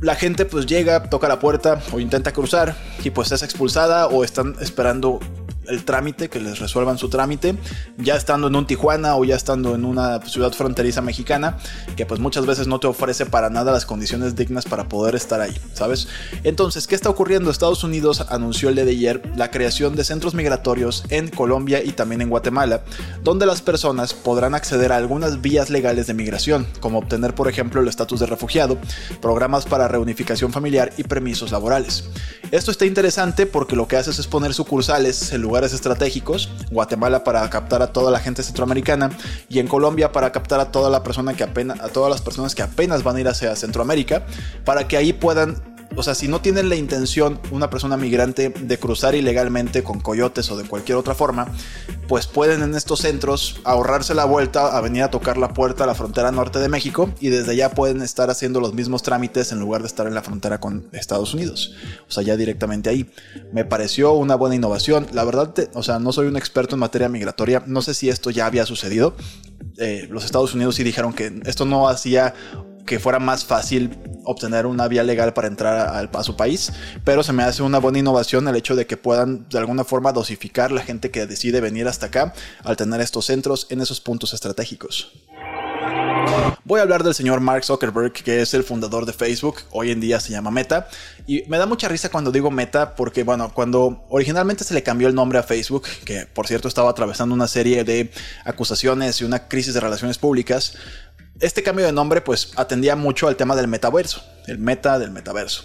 la 0.01 0.15
gente 0.15 0.45
pues 0.45 0.67
llega, 0.67 1.09
toca 1.09 1.29
la 1.29 1.39
puerta 1.39 1.81
o 1.93 2.01
intenta 2.01 2.33
cruzar 2.33 2.77
y 3.03 3.11
pues 3.11 3.33
es 3.33 3.43
expulsada 3.43 4.09
o 4.09 4.23
están 4.23 4.55
esperando 4.61 5.19
el 5.69 5.85
trámite, 5.85 6.29
que 6.29 6.41
les 6.41 6.59
resuelvan 6.59 6.99
su 6.99 7.09
trámite, 7.09 7.57
ya 7.99 8.17
estando 8.17 8.49
en 8.49 8.57
un 8.57 8.67
Tijuana 8.67 9.17
o 9.17 9.25
ya 9.25 9.37
estando 9.37 9.75
en 9.75 9.85
una 9.85 10.21
ciudad 10.23 10.53
fronteriza 10.53 11.03
mexicana, 11.03 11.59
que 11.97 12.07
pues 12.07 12.21
muchas 12.21 12.47
veces 12.47 12.67
no 12.67 12.81
te 12.81 12.87
ofrece 12.87 13.27
para 13.27 13.51
nada 13.51 13.73
las 13.73 13.87
condiciones 13.87 14.37
dignas 14.37 14.65
para 14.65 14.89
poder 14.89 15.15
estar 15.15 15.41
ahí, 15.41 15.57
¿sabes? 15.75 16.09
Entonces, 16.45 16.87
¿qué 16.87 16.95
está 16.95 17.11
ocurriendo? 17.11 17.51
Estados 17.51 17.85
Unidos 17.85 18.25
anunció 18.29 18.69
el 18.69 18.77
día 18.77 18.85
de 18.85 18.91
ayer 18.93 19.23
la 19.37 19.51
creación 19.51 19.97
de 19.97 20.05
centros 20.05 20.35
migratorios 20.35 21.05
en 21.11 21.29
Colombia 21.29 21.83
y 21.83 21.93
también 21.93 22.21
en 22.23 22.31
Guatemala, 22.31 22.83
donde 23.23 23.47
las 23.47 23.63
personas 23.63 24.15
podrán 24.15 24.55
acceder 24.55 24.93
a 24.93 24.97
algunas 24.97 25.41
vías 25.41 25.71
legales 25.71 26.07
de 26.07 26.15
migración, 26.15 26.67
como 26.81 26.99
obtener, 26.99 27.35
por 27.35 27.49
ejemplo, 27.49 27.81
el 27.81 27.89
estatus 27.89 28.21
de 28.21 28.27
refugiado, 28.27 28.79
programas 29.21 29.67
para 29.67 29.89
reunificación 29.89 30.53
familiar 30.53 30.93
y 30.97 31.05
permisos 31.05 31.53
laborales. 31.53 32.05
Esto 32.51 32.71
está 32.71 32.87
interesante 32.87 33.47
porque 33.47 33.77
lo 33.77 33.89
que 33.89 33.97
hace 33.97 34.11
es 34.11 34.27
poner 34.27 34.55
sucursales 34.55 35.33
en 35.33 35.43
lugar 35.43 35.56
estratégicos, 35.65 36.51
Guatemala 36.71 37.25
para 37.25 37.49
captar 37.51 37.83
a 37.83 37.89
toda 37.89 38.11
la 38.11 38.19
gente 38.19 38.43
centroamericana 38.43 39.11
y 39.49 39.59
en 39.59 39.69
Colombia 39.69 40.13
para 40.13 40.33
captar 40.33 40.61
a 40.61 40.71
toda 40.71 40.91
la 40.91 41.03
persona 41.03 41.35
que 41.35 41.45
apenas, 41.45 41.81
a 41.81 41.89
todas 41.89 42.11
las 42.11 42.21
personas 42.21 42.55
que 42.55 42.63
apenas 42.63 43.03
van 43.03 43.17
a 43.17 43.21
ir 43.21 43.29
hacia 43.29 43.55
Centroamérica, 43.57 44.25
para 44.65 44.89
que 44.89 44.97
ahí 44.97 45.13
puedan 45.13 45.76
o 45.95 46.03
sea, 46.03 46.15
si 46.15 46.29
no 46.29 46.41
tienen 46.41 46.69
la 46.69 46.77
intención 46.77 47.41
una 47.51 47.71
persona 47.71 47.97
migrante 47.97 48.51
de 48.51 48.79
cruzar 48.79 49.15
ilegalmente 49.15 49.83
con 49.83 50.01
coyotes 50.01 50.51
o 50.51 50.57
de 50.57 50.65
cualquier 50.65 50.99
otra 50.99 51.15
forma, 51.15 51.47
pues 52.09 52.27
pueden 52.27 52.63
en 52.63 52.75
estos 52.75 53.01
centros 53.01 53.61
ahorrarse 53.65 54.15
la 54.15 54.25
vuelta 54.25 54.77
a 54.77 54.81
venir 54.81 55.03
a 55.03 55.11
tocar 55.11 55.39
la 55.39 55.55
puerta 55.55 55.85
a 55.85 55.87
la 55.87 55.95
frontera 55.95 56.31
norte 56.33 56.59
de 56.59 56.69
México 56.69 57.11
y 57.21 57.29
desde 57.29 57.53
allá 57.53 57.71
pueden 57.71 58.03
estar 58.03 58.31
haciendo 58.31 58.61
los 58.61 58.75
mismos 58.75 59.03
trámites 59.03 59.53
en 59.53 59.61
lugar 59.61 59.83
de 59.83 59.89
estar 59.89 60.07
en 60.07 60.15
la 60.15 60.23
frontera 60.23 60.61
con 60.61 60.89
Estados 60.93 61.35
Unidos. 61.35 61.75
O 62.09 62.13
sea, 62.13 62.23
ya 62.23 62.37
directamente 62.37 62.91
ahí. 62.91 63.11
Me 63.53 63.65
pareció 63.65 64.13
una 64.13 64.35
buena 64.35 64.55
innovación. 64.55 65.07
La 65.13 65.25
verdad, 65.25 65.55
o 65.75 65.83
sea, 65.83 65.99
no 65.99 66.13
soy 66.13 66.27
un 66.27 66.37
experto 66.37 66.77
en 66.77 66.81
materia 66.81 67.09
migratoria. 67.09 67.63
No 67.67 67.83
sé 67.83 67.95
si 67.95 68.09
esto 68.09 68.31
ya 68.31 68.47
había 68.47 68.67
sucedido. 68.67 69.17
Eh, 69.79 70.09
los 70.11 70.25
Estados 70.25 70.55
Unidos 70.55 70.77
sí 70.77 70.85
dijeron 70.85 71.13
que 71.13 71.41
esto 71.45 71.65
no 71.65 71.89
hacía 71.89 72.35
que 72.87 73.01
fuera 73.01 73.19
más 73.19 73.45
fácil 73.45 73.99
obtener 74.27 74.67
una 74.67 74.89
vía 74.89 75.03
legal 75.03 75.33
para 75.33 75.49
entrar 75.49 76.09
a, 76.13 76.23
su 76.23 76.37
país, 76.37 76.73
pero 77.05 77.23
se 77.23 77.33
me 77.33 77.45
hace 77.45 77.63
una 77.63 77.79
buena 77.79 77.99
innovación 77.99 78.47
el 78.49 78.57
hecho 78.57 78.75
de 78.75 78.87
que 78.87 78.97
puedan 78.97 79.49
de 79.49 79.59
alguna 79.59 79.85
forma 79.85 80.13
dosificar 80.13 80.73
la 80.73 80.83
gente 80.83 81.11
que 81.11 81.27
decide 81.27 81.61
venir 81.61 81.87
hasta 81.89 82.07
acá 82.07 82.35
al 82.65 82.77
tener 82.77 83.01
estos 83.01 83.27
centros 83.27 83.67
en 83.71 83.81
esos 83.81 84.01
puntos 84.01 84.35
estratégicos. 84.35 85.13
Voy 86.65 86.81
a 86.81 86.83
hablar 86.83 87.05
del 87.05 87.15
señor 87.15 87.41
Mark 87.41 87.65
Zuckerberg, 87.65 88.13
que 88.13 88.43
es 88.43 88.53
el 88.55 88.65
fundador 88.65 89.07
de 89.07 89.13
Facebook, 89.13 89.59
hoy 89.71 89.93
en 89.93 90.01
día 90.01 90.19
se 90.19 90.33
llama 90.33 90.51
Meta, 90.51 90.89
y 91.27 91.45
me 91.47 91.59
da 91.59 91.67
mucha 91.67 91.89
risa 91.89 92.09
cuando 92.09 92.33
digo 92.33 92.51
Meta, 92.51 92.97
porque 92.97 93.23
bueno, 93.23 93.53
cuando 93.55 94.05
originalmente 94.09 94.65
se 94.65 94.75
le 94.75 94.83
cambió 94.83 95.07
el 95.07 95.15
nombre 95.15 95.39
a 95.39 95.45
Facebook, 95.45 95.85
que 96.05 96.27
por 96.27 96.49
cierto 96.49 96.67
estaba 96.67 96.91
atravesando 96.91 97.35
una 97.35 97.47
serie 97.47 97.85
de 97.85 98.11
acusaciones 98.45 99.21
y 99.21 99.25
una 99.25 99.47
crisis 99.47 99.75
de 99.75 99.81
relaciones 99.81 100.19
públicas, 100.19 100.75
este 101.41 101.63
cambio 101.63 101.87
de 101.87 101.93
nombre 101.93 102.21
pues 102.21 102.53
atendía 102.57 102.97
mucho 102.97 103.29
al 103.29 103.37
tema 103.37 103.57
del 103.57 103.69
metaverso, 103.69 104.23
el 104.47 104.59
meta 104.59 104.99
del 104.99 105.11
metaverso. 105.11 105.65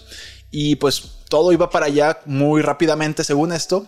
Y 0.50 0.76
pues 0.76 1.04
todo 1.30 1.52
iba 1.52 1.70
para 1.70 1.86
allá 1.86 2.20
muy 2.26 2.62
rápidamente 2.62 3.24
según 3.24 3.54
esto, 3.54 3.88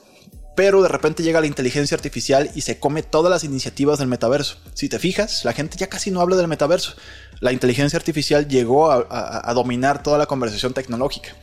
pero 0.56 0.82
de 0.82 0.88
repente 0.88 1.24
llega 1.24 1.42
la 1.42 1.48
inteligencia 1.48 1.96
artificial 1.96 2.50
y 2.56 2.62
se 2.62 2.80
come 2.80 3.04
todas 3.04 3.30
las 3.30 3.44
iniciativas 3.44 4.00
del 4.00 4.08
metaverso. 4.08 4.58
Si 4.74 4.88
te 4.88 5.00
fijas, 5.00 5.44
la 5.46 5.54
gente 5.54 5.78
ya 5.78 5.88
casi 5.88 6.12
no 6.12 6.22
habla 6.22 6.36
del 6.36 6.48
metaverso. 6.48 6.94
La 7.40 7.52
inteligencia 7.52 7.98
artificial 7.98 8.48
llegó 8.48 8.92
a, 8.92 9.50
a 9.50 9.54
dominar 9.54 10.04
toda 10.04 10.18
la 10.18 10.28
conversación 10.28 10.74
tecnológica. 10.74 11.36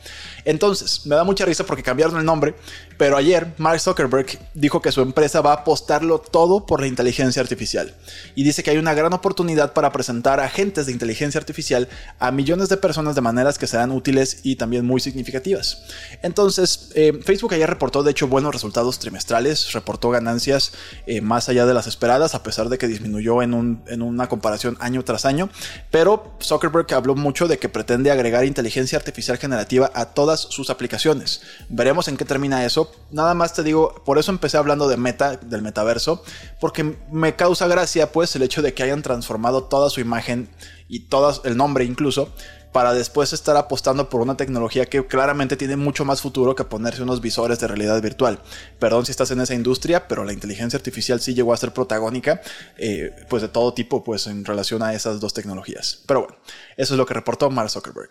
Entonces, 0.45 1.05
me 1.05 1.15
da 1.15 1.23
mucha 1.23 1.45
risa 1.45 1.65
porque 1.65 1.83
cambiaron 1.83 2.17
el 2.17 2.25
nombre, 2.25 2.55
pero 3.01 3.17
ayer 3.17 3.51
Mark 3.57 3.79
Zuckerberg 3.79 4.37
dijo 4.53 4.79
que 4.79 4.91
su 4.91 5.01
empresa 5.01 5.41
va 5.41 5.53
a 5.53 5.61
apostarlo 5.61 6.19
todo 6.19 6.67
por 6.67 6.81
la 6.81 6.85
inteligencia 6.85 7.41
artificial. 7.41 7.95
Y 8.35 8.43
dice 8.43 8.61
que 8.61 8.69
hay 8.69 8.77
una 8.77 8.93
gran 8.93 9.11
oportunidad 9.11 9.73
para 9.73 9.91
presentar 9.91 10.39
agentes 10.39 10.85
de 10.85 10.91
inteligencia 10.91 11.39
artificial 11.39 11.89
a 12.19 12.29
millones 12.29 12.69
de 12.69 12.77
personas 12.77 13.15
de 13.15 13.21
maneras 13.21 13.57
que 13.57 13.65
serán 13.65 13.89
útiles 13.89 14.41
y 14.43 14.55
también 14.55 14.85
muy 14.85 15.01
significativas. 15.01 15.81
Entonces, 16.21 16.91
eh, 16.93 17.19
Facebook 17.25 17.55
ayer 17.55 17.67
reportó 17.67 18.03
de 18.03 18.11
hecho 18.11 18.27
buenos 18.27 18.53
resultados 18.53 18.99
trimestrales, 18.99 19.73
reportó 19.73 20.11
ganancias 20.11 20.71
eh, 21.07 21.21
más 21.21 21.49
allá 21.49 21.65
de 21.65 21.73
las 21.73 21.87
esperadas, 21.87 22.35
a 22.35 22.43
pesar 22.43 22.69
de 22.69 22.77
que 22.77 22.87
disminuyó 22.87 23.41
en, 23.41 23.81
en 23.87 24.01
una 24.03 24.29
comparación 24.29 24.77
año 24.79 25.03
tras 25.03 25.25
año. 25.25 25.49
Pero 25.89 26.35
Zuckerberg 26.39 26.93
habló 26.93 27.15
mucho 27.15 27.47
de 27.47 27.57
que 27.57 27.67
pretende 27.67 28.11
agregar 28.11 28.45
inteligencia 28.45 28.99
artificial 28.99 29.39
generativa 29.39 29.89
a 29.95 30.13
toda 30.13 30.37
sus 30.37 30.69
aplicaciones. 30.69 31.41
Veremos 31.67 32.07
en 32.07 32.15
qué 32.15 32.25
termina 32.25 32.63
eso. 32.63 32.90
Nada 33.11 33.33
más 33.33 33.53
te 33.53 33.63
digo, 33.63 34.01
por 34.05 34.17
eso 34.17 34.31
empecé 34.31 34.57
hablando 34.57 34.87
de 34.87 34.97
meta, 34.97 35.37
del 35.37 35.61
metaverso, 35.61 36.23
porque 36.59 36.97
me 37.11 37.35
causa 37.35 37.67
gracia 37.67 38.11
pues 38.11 38.35
el 38.35 38.43
hecho 38.43 38.61
de 38.61 38.73
que 38.73 38.83
hayan 38.83 39.01
transformado 39.01 39.63
toda 39.65 39.89
su 39.89 39.99
imagen 39.99 40.49
y 40.87 41.01
todo 41.01 41.41
el 41.43 41.57
nombre 41.57 41.85
incluso 41.85 42.29
para 42.71 42.93
después 42.93 43.33
estar 43.33 43.57
apostando 43.57 44.09
por 44.09 44.21
una 44.21 44.37
tecnología 44.37 44.85
que 44.85 45.05
claramente 45.05 45.57
tiene 45.57 45.75
mucho 45.75 46.05
más 46.05 46.21
futuro 46.21 46.55
que 46.55 46.63
ponerse 46.63 47.03
unos 47.03 47.21
visores 47.21 47.59
de 47.59 47.67
realidad 47.67 48.01
virtual. 48.01 48.39
Perdón 48.79 49.05
si 49.05 49.11
estás 49.11 49.31
en 49.31 49.41
esa 49.41 49.53
industria, 49.53 50.07
pero 50.07 50.23
la 50.23 50.33
inteligencia 50.33 50.77
artificial 50.77 51.19
sí 51.19 51.33
llegó 51.33 51.53
a 51.53 51.57
ser 51.57 51.73
protagónica, 51.73 52.41
eh, 52.77 53.13
pues 53.29 53.41
de 53.41 53.49
todo 53.49 53.73
tipo, 53.73 54.03
pues 54.03 54.27
en 54.27 54.45
relación 54.45 54.83
a 54.83 54.93
esas 54.93 55.19
dos 55.19 55.33
tecnologías. 55.33 56.01
Pero 56.07 56.21
bueno, 56.21 56.37
eso 56.77 56.93
es 56.93 56.97
lo 56.97 57.05
que 57.05 57.13
reportó 57.13 57.49
Mark 57.49 57.69
Zuckerberg. 57.69 58.09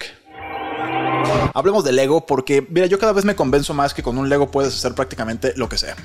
Hablemos 1.54 1.84
de 1.84 1.92
Lego 1.92 2.26
porque, 2.26 2.66
mira, 2.70 2.86
yo 2.86 2.98
cada 2.98 3.12
vez 3.12 3.24
me 3.24 3.36
convenzo 3.36 3.74
más 3.74 3.94
que 3.94 4.02
con 4.02 4.18
un 4.18 4.28
Lego 4.28 4.50
puedes 4.50 4.74
hacer 4.74 4.94
prácticamente 4.94 5.52
lo 5.56 5.68
que 5.68 5.78
sea. 5.78 5.96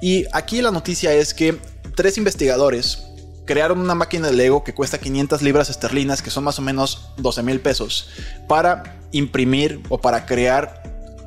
Y 0.00 0.26
aquí 0.32 0.62
la 0.62 0.70
noticia 0.70 1.12
es 1.12 1.34
que 1.34 1.58
tres 1.94 2.18
investigadores 2.18 3.04
crearon 3.44 3.80
una 3.80 3.94
máquina 3.94 4.28
de 4.28 4.32
Lego 4.32 4.64
que 4.64 4.74
cuesta 4.74 4.98
500 4.98 5.42
libras 5.42 5.70
esterlinas, 5.70 6.22
que 6.22 6.30
son 6.30 6.44
más 6.44 6.58
o 6.58 6.62
menos 6.62 7.10
12 7.18 7.42
mil 7.42 7.60
pesos, 7.60 8.08
para 8.48 8.98
imprimir 9.12 9.82
o 9.88 10.00
para 10.00 10.26
crear 10.26 10.82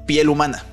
piel 0.06 0.30
humana. 0.30 0.64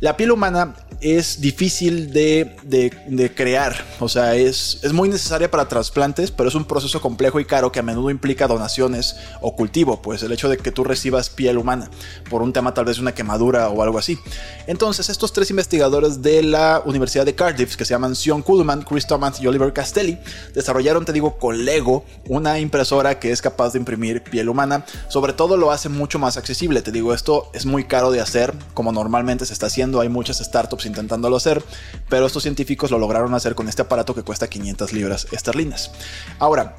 La 0.00 0.16
piel 0.16 0.32
humana 0.32 0.74
es 1.00 1.40
difícil 1.40 2.12
de, 2.12 3.32
crear. 3.34 3.84
O 4.00 4.08
sea, 4.08 4.34
es, 4.34 4.78
es, 4.82 4.92
muy 4.92 5.08
necesaria 5.08 5.50
para 5.50 5.68
trasplantes, 5.68 6.30
pero 6.30 6.48
es 6.48 6.54
un 6.54 6.64
proceso 6.64 7.00
complejo 7.00 7.40
y 7.40 7.44
caro 7.44 7.72
que 7.72 7.80
a 7.80 7.82
menudo 7.82 8.10
implica 8.10 8.46
donaciones 8.46 9.16
o 9.40 9.54
cultivo, 9.54 10.00
pues 10.02 10.22
el 10.22 10.32
hecho 10.32 10.48
de 10.48 10.56
que 10.56 10.70
tú 10.70 10.84
recibas 10.84 11.30
piel 11.30 11.58
humana 11.58 11.90
por 12.30 12.42
un 12.42 12.52
tema 12.52 12.74
tal 12.74 12.84
vez 12.84 12.96
de 12.96 13.02
una 13.02 13.12
quemadura 13.12 13.68
o 13.68 13.82
algo 13.82 13.98
así. 13.98 14.18
Entonces, 14.66 15.08
estos 15.08 15.32
tres 15.32 15.50
investigadores 15.50 16.22
de 16.22 16.42
la 16.42 16.82
Universidad 16.84 17.24
de 17.24 17.34
Cardiff, 17.34 17.76
que 17.76 17.84
se 17.84 17.94
llaman 17.94 18.14
Sion 18.14 18.42
Kuhlman, 18.42 18.82
Chris 18.82 19.06
Thomas 19.06 19.40
y 19.40 19.46
Oliver 19.46 19.72
Castelli, 19.72 20.18
desarrollaron, 20.54 21.04
te 21.04 21.12
digo, 21.12 21.38
con 21.38 21.64
Lego, 21.64 22.04
una 22.28 22.58
impresora 22.58 23.18
que 23.18 23.32
es 23.32 23.42
capaz 23.42 23.72
de 23.72 23.78
imprimir 23.78 24.22
piel 24.22 24.48
humana. 24.48 24.84
Sobre 25.08 25.32
todo 25.32 25.56
lo 25.56 25.70
hace 25.70 25.88
mucho 25.88 26.18
más 26.18 26.36
accesible. 26.36 26.82
Te 26.82 26.92
digo, 26.92 27.14
esto 27.14 27.50
es 27.52 27.66
muy 27.66 27.84
caro 27.84 28.10
de 28.10 28.20
hacer, 28.20 28.54
como 28.74 28.92
normalmente 28.92 29.46
se 29.46 29.52
está 29.52 29.66
haciendo. 29.66 30.00
Hay 30.00 30.08
muchas 30.08 30.38
startups 30.38 30.83
intentándolo 30.86 31.36
hacer, 31.36 31.62
pero 32.08 32.26
estos 32.26 32.42
científicos 32.42 32.90
lo 32.90 32.98
lograron 32.98 33.34
hacer 33.34 33.54
con 33.54 33.68
este 33.68 33.82
aparato 33.82 34.14
que 34.14 34.22
cuesta 34.22 34.48
500 34.48 34.92
libras 34.92 35.26
esterlinas. 35.32 35.90
Ahora, 36.38 36.76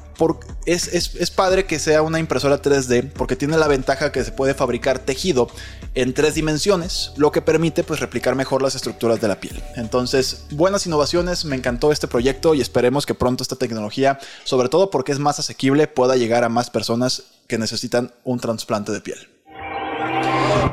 es, 0.64 0.88
es, 0.94 1.30
padre 1.30 1.66
que 1.66 1.78
sea 1.78 2.02
una 2.02 2.18
impresora 2.18 2.62
3D 2.62 3.12
porque 3.12 3.36
tiene 3.36 3.58
la 3.58 3.68
ventaja 3.68 4.12
que 4.12 4.24
se 4.24 4.32
puede 4.32 4.54
fabricar 4.54 4.98
tejido 4.98 5.48
en 5.94 6.14
tres 6.14 6.34
dimensiones, 6.34 7.12
lo 7.16 7.30
que 7.30 7.42
permite 7.42 7.84
pues 7.84 8.00
replicar 8.00 8.34
mejor 8.34 8.62
las 8.62 8.74
estructuras 8.74 9.20
de 9.20 9.28
la 9.28 9.40
piel. 9.40 9.62
Entonces, 9.76 10.46
buenas 10.50 10.86
innovaciones, 10.86 11.44
me 11.44 11.56
encantó 11.56 11.92
este 11.92 12.08
proyecto 12.08 12.54
y 12.54 12.60
esperemos 12.60 13.04
que 13.04 13.14
pronto 13.14 13.42
esta 13.42 13.56
tecnología, 13.56 14.18
sobre 14.44 14.68
todo 14.68 14.90
porque 14.90 15.12
es 15.12 15.18
más 15.18 15.38
asequible, 15.38 15.86
pueda 15.86 16.16
llegar 16.16 16.44
a 16.44 16.48
más 16.48 16.70
personas 16.70 17.24
que 17.46 17.58
necesitan 17.58 18.12
un 18.24 18.40
trasplante 18.40 18.92
de 18.92 19.00
piel. 19.00 19.28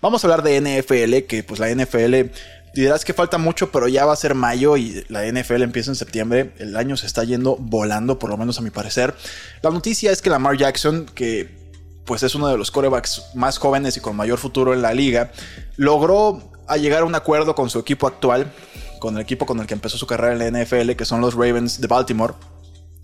Vamos 0.01 0.23
a 0.23 0.27
hablar 0.27 0.43
de 0.43 0.59
NFL, 0.59 1.27
que 1.27 1.43
pues 1.43 1.59
la 1.59 1.69
NFL 1.69 2.31
dirás 2.73 3.05
que 3.05 3.13
falta 3.13 3.37
mucho, 3.37 3.71
pero 3.71 3.87
ya 3.87 4.05
va 4.05 4.13
a 4.13 4.17
ser 4.17 4.35
mayo 4.35 4.77
y 4.77 5.05
la 5.09 5.25
NFL 5.25 5.61
empieza 5.61 5.91
en 5.91 5.95
septiembre. 5.95 6.53
El 6.57 6.75
año 6.75 6.97
se 6.97 7.05
está 7.05 7.23
yendo 7.23 7.55
volando, 7.57 8.19
por 8.19 8.29
lo 8.29 8.37
menos 8.37 8.57
a 8.57 8.61
mi 8.61 8.71
parecer. 8.71 9.13
La 9.61 9.69
noticia 9.69 10.11
es 10.11 10.21
que 10.21 10.29
Lamar 10.29 10.57
Jackson, 10.57 11.05
que 11.13 11.61
pues 12.05 12.23
es 12.23 12.35
uno 12.35 12.47
de 12.47 12.57
los 12.57 12.71
corebacks 12.71 13.23
más 13.35 13.57
jóvenes 13.57 13.95
y 13.95 14.01
con 14.01 14.15
mayor 14.15 14.37
futuro 14.37 14.73
en 14.73 14.81
la 14.81 14.93
liga, 14.93 15.31
logró 15.77 16.51
llegar 16.77 17.03
a 17.03 17.05
un 17.05 17.15
acuerdo 17.15 17.55
con 17.55 17.69
su 17.69 17.79
equipo 17.79 18.07
actual, 18.07 18.51
con 18.99 19.15
el 19.15 19.21
equipo 19.21 19.45
con 19.45 19.59
el 19.59 19.67
que 19.67 19.73
empezó 19.73 19.97
su 19.97 20.07
carrera 20.07 20.33
en 20.33 20.53
la 20.53 20.63
NFL, 20.63 20.91
que 20.91 21.05
son 21.05 21.21
los 21.21 21.35
Ravens 21.35 21.79
de 21.79 21.87
Baltimore, 21.87 22.33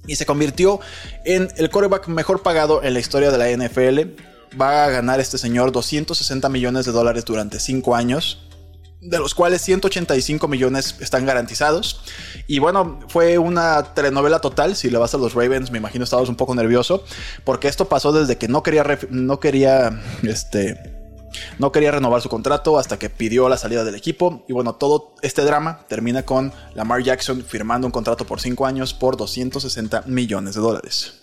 y 0.08 0.16
se 0.16 0.26
convirtió 0.26 0.80
en 1.26 1.50
el 1.58 1.70
coreback 1.70 2.08
mejor 2.08 2.42
pagado 2.42 2.84
en 2.84 2.94
la 2.94 3.00
historia 3.00 3.32
de 3.32 3.38
la 3.38 3.50
NFL. 3.50 4.22
Va 4.60 4.86
a 4.86 4.90
ganar 4.90 5.20
este 5.20 5.38
señor 5.38 5.72
260 5.72 6.50
millones 6.50 6.86
de 6.86 6.92
dólares 6.92 7.24
durante 7.26 7.60
5 7.60 7.96
años 7.96 8.49
de 9.02 9.18
los 9.18 9.34
cuales 9.34 9.62
185 9.62 10.48
millones 10.48 10.96
están 11.00 11.26
garantizados. 11.26 12.02
Y 12.48 12.60
bueno, 12.60 13.00
fue 13.08 13.38
una 13.38 13.94
telenovela 13.94 14.40
total. 14.40 14.76
Si 14.76 14.90
le 14.90 14.98
vas 14.98 15.14
a 15.14 15.18
los 15.18 15.34
Ravens, 15.34 15.72
me 15.72 15.78
imagino 15.78 16.04
estabas 16.04 16.30
un 16.30 16.36
poco 16.36 16.56
nervioso, 16.56 17.04
porque 17.44 17.68
esto 17.68 17.86
pasó 17.86 18.12
desde 18.12 18.38
que 18.38 18.48
no 18.48 18.64
quería, 18.64 18.84
no 19.10 19.40
quería, 19.40 20.02
este, 20.24 21.00
no 21.58 21.72
quería 21.72 21.92
renovar 21.92 22.22
su 22.22 22.30
contrato 22.30 22.78
hasta 22.78 23.00
que 23.00 23.10
pidió 23.10 23.48
la 23.50 23.58
salida 23.58 23.84
del 23.84 23.96
equipo. 23.96 24.44
Y 24.48 24.54
bueno, 24.54 24.76
todo 24.76 25.16
este 25.22 25.44
drama 25.44 25.86
termina 25.88 26.24
con 26.24 26.52
Lamar 26.74 27.04
Jackson 27.04 27.44
firmando 27.44 27.88
un 27.88 27.92
contrato 27.92 28.26
por 28.26 28.42
5 28.42 28.66
años 28.66 28.94
por 28.94 29.18
260 29.18 30.04
millones 30.08 30.56
de 30.56 30.62
dólares. 30.62 31.22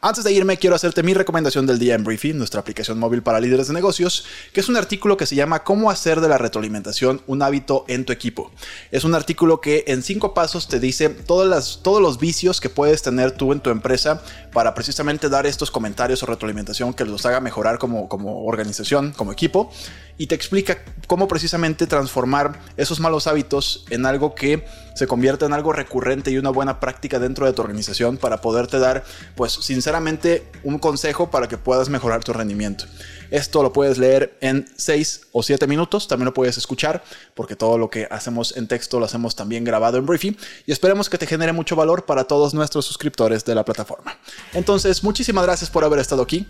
Antes 0.00 0.22
de 0.22 0.32
irme, 0.32 0.56
quiero 0.56 0.76
hacerte 0.76 1.02
mi 1.02 1.14
recomendación 1.14 1.66
del 1.66 1.78
día 1.78 1.94
en 1.94 2.04
Briefing, 2.04 2.36
nuestra 2.36 2.60
aplicación 2.60 2.98
móvil 2.98 3.22
para 3.22 3.40
líderes 3.40 3.68
de 3.68 3.74
negocios, 3.74 4.24
que 4.52 4.60
es 4.60 4.68
un 4.68 4.76
artículo 4.76 5.16
que 5.16 5.26
se 5.26 5.34
llama 5.34 5.64
Cómo 5.64 5.90
hacer 5.90 6.20
de 6.20 6.28
la 6.28 6.38
retroalimentación 6.38 7.22
un 7.26 7.42
hábito 7.42 7.84
en 7.88 8.04
tu 8.04 8.12
equipo. 8.12 8.52
Es 8.92 9.04
un 9.04 9.14
artículo 9.14 9.60
que 9.60 9.84
en 9.88 10.02
cinco 10.02 10.34
pasos 10.34 10.68
te 10.68 10.78
dice 10.78 11.08
todos 11.08 12.00
los 12.00 12.20
vicios 12.20 12.60
que 12.60 12.70
puedes 12.70 13.02
tener 13.02 13.32
tú 13.32 13.52
en 13.52 13.60
tu 13.60 13.70
empresa 13.70 14.22
para 14.52 14.74
precisamente 14.74 15.28
dar 15.28 15.46
estos 15.46 15.70
comentarios 15.70 16.22
o 16.22 16.26
retroalimentación 16.26 16.94
que 16.94 17.04
los 17.04 17.26
haga 17.26 17.40
mejorar 17.40 17.78
como 17.78 18.06
organización, 18.44 19.12
como 19.16 19.32
equipo, 19.32 19.72
y 20.18 20.26
te 20.26 20.34
explica 20.34 20.78
cómo 21.06 21.28
precisamente 21.28 21.86
transformar 21.86 22.60
esos 22.76 23.00
malos 23.00 23.26
hábitos 23.26 23.84
en 23.90 24.06
algo 24.06 24.34
que 24.34 24.64
se 24.96 25.06
convierta 25.06 25.44
en 25.44 25.52
algo 25.52 25.74
recurrente 25.74 26.30
y 26.30 26.38
una 26.38 26.48
buena 26.48 26.80
práctica 26.80 27.18
dentro 27.18 27.44
de 27.44 27.52
tu 27.52 27.60
organización 27.60 28.16
para 28.16 28.40
poderte 28.40 28.78
dar, 28.78 29.04
pues 29.36 29.52
sinceramente, 29.52 30.50
un 30.64 30.78
consejo 30.78 31.30
para 31.30 31.48
que 31.48 31.58
puedas 31.58 31.90
mejorar 31.90 32.24
tu 32.24 32.32
rendimiento. 32.32 32.86
Esto 33.30 33.62
lo 33.62 33.74
puedes 33.74 33.98
leer 33.98 34.38
en 34.40 34.66
6 34.74 35.28
o 35.32 35.42
7 35.42 35.66
minutos, 35.66 36.08
también 36.08 36.26
lo 36.26 36.34
puedes 36.34 36.56
escuchar, 36.56 37.04
porque 37.34 37.56
todo 37.56 37.76
lo 37.76 37.90
que 37.90 38.08
hacemos 38.10 38.56
en 38.56 38.68
texto 38.68 38.98
lo 38.98 39.04
hacemos 39.04 39.36
también 39.36 39.64
grabado 39.64 39.98
en 39.98 40.06
briefing 40.06 40.36
y 40.64 40.72
esperemos 40.72 41.10
que 41.10 41.18
te 41.18 41.26
genere 41.26 41.52
mucho 41.52 41.76
valor 41.76 42.06
para 42.06 42.24
todos 42.24 42.54
nuestros 42.54 42.86
suscriptores 42.86 43.44
de 43.44 43.54
la 43.54 43.66
plataforma. 43.66 44.16
Entonces, 44.54 45.04
muchísimas 45.04 45.44
gracias 45.44 45.68
por 45.68 45.84
haber 45.84 45.98
estado 45.98 46.22
aquí. 46.22 46.46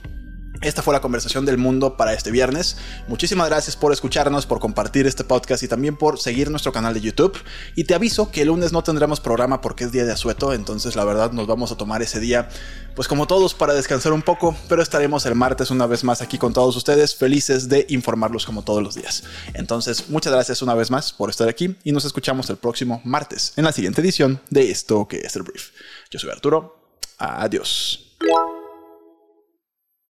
Esta 0.63 0.83
fue 0.83 0.95
la 0.95 1.01
conversación 1.01 1.45
del 1.45 1.59
mundo 1.59 1.97
para 1.97 2.13
este 2.13 2.31
viernes. 2.31 2.77
Muchísimas 3.09 3.49
gracias 3.49 3.77
por 3.77 3.93
escucharnos, 3.93 4.47
por 4.47 4.59
compartir 4.59 5.07
este 5.07 5.25
podcast 5.25 5.63
y 5.63 5.69
también 5.69 5.97
por 5.97 6.19
seguir 6.19 6.51
nuestro 6.51 6.73
canal 6.73 6.95
de 6.95 7.01
YouTube. 7.01 7.37
Y 7.75 7.85
te 7.85 7.95
aviso 7.95 8.31
que 8.31 8.43
el 8.43 8.49
lunes 8.49 8.73
no 8.73 8.83
tendremos 8.83 9.21
programa 9.21 9.61
porque 9.61 9.85
es 9.85 9.93
día 9.93 10.05
de 10.05 10.13
asueto, 10.13 10.53
entonces 10.53 10.97
la 10.97 11.05
verdad 11.05 11.33
nos 11.33 11.47
vamos 11.47 11.73
a 11.73 11.77
tomar 11.77 12.03
ese 12.03 12.21
día, 12.21 12.49
pues 12.95 13.09
como 13.09 13.27
todos, 13.27 13.55
para 13.55 13.75
descansar 13.75 14.13
un 14.13 14.23
poco, 14.23 14.57
pero 14.69 14.83
estaremos 14.83 15.27
el 15.27 15.35
martes 15.35 15.71
una 15.71 15.87
vez 15.87 16.05
más 16.05 16.23
aquí 16.23 16.39
con 16.39 16.53
todos 16.53 16.77
ustedes, 16.77 17.15
felices 17.15 17.69
de 17.69 17.87
informarlos 17.91 18.47
como 18.47 18.63
todos 18.63 18.83
los 18.83 18.95
días. 18.95 19.25
Entonces, 19.55 20.09
muchas 20.09 20.33
gracias 20.33 20.63
una 20.63 20.75
vez 20.75 20.91
más 20.91 21.13
por 21.13 21.31
estar 21.31 21.49
aquí 21.49 21.77
y 21.85 21.93
nos 21.93 22.05
escuchamos 22.05 22.49
el 22.51 22.57
próximo 22.57 23.01
martes 23.05 23.53
en 23.57 23.65
la 23.65 23.73
siguiente 23.73 24.01
edición 24.01 24.41
de 24.51 24.71
esto 24.71 25.07
que 25.07 25.19
es 25.19 25.37
el 25.37 25.43
brief. 25.43 25.71
Yo 26.11 26.19
soy 26.19 26.31
Arturo. 26.31 26.77
Adiós. 27.19 28.06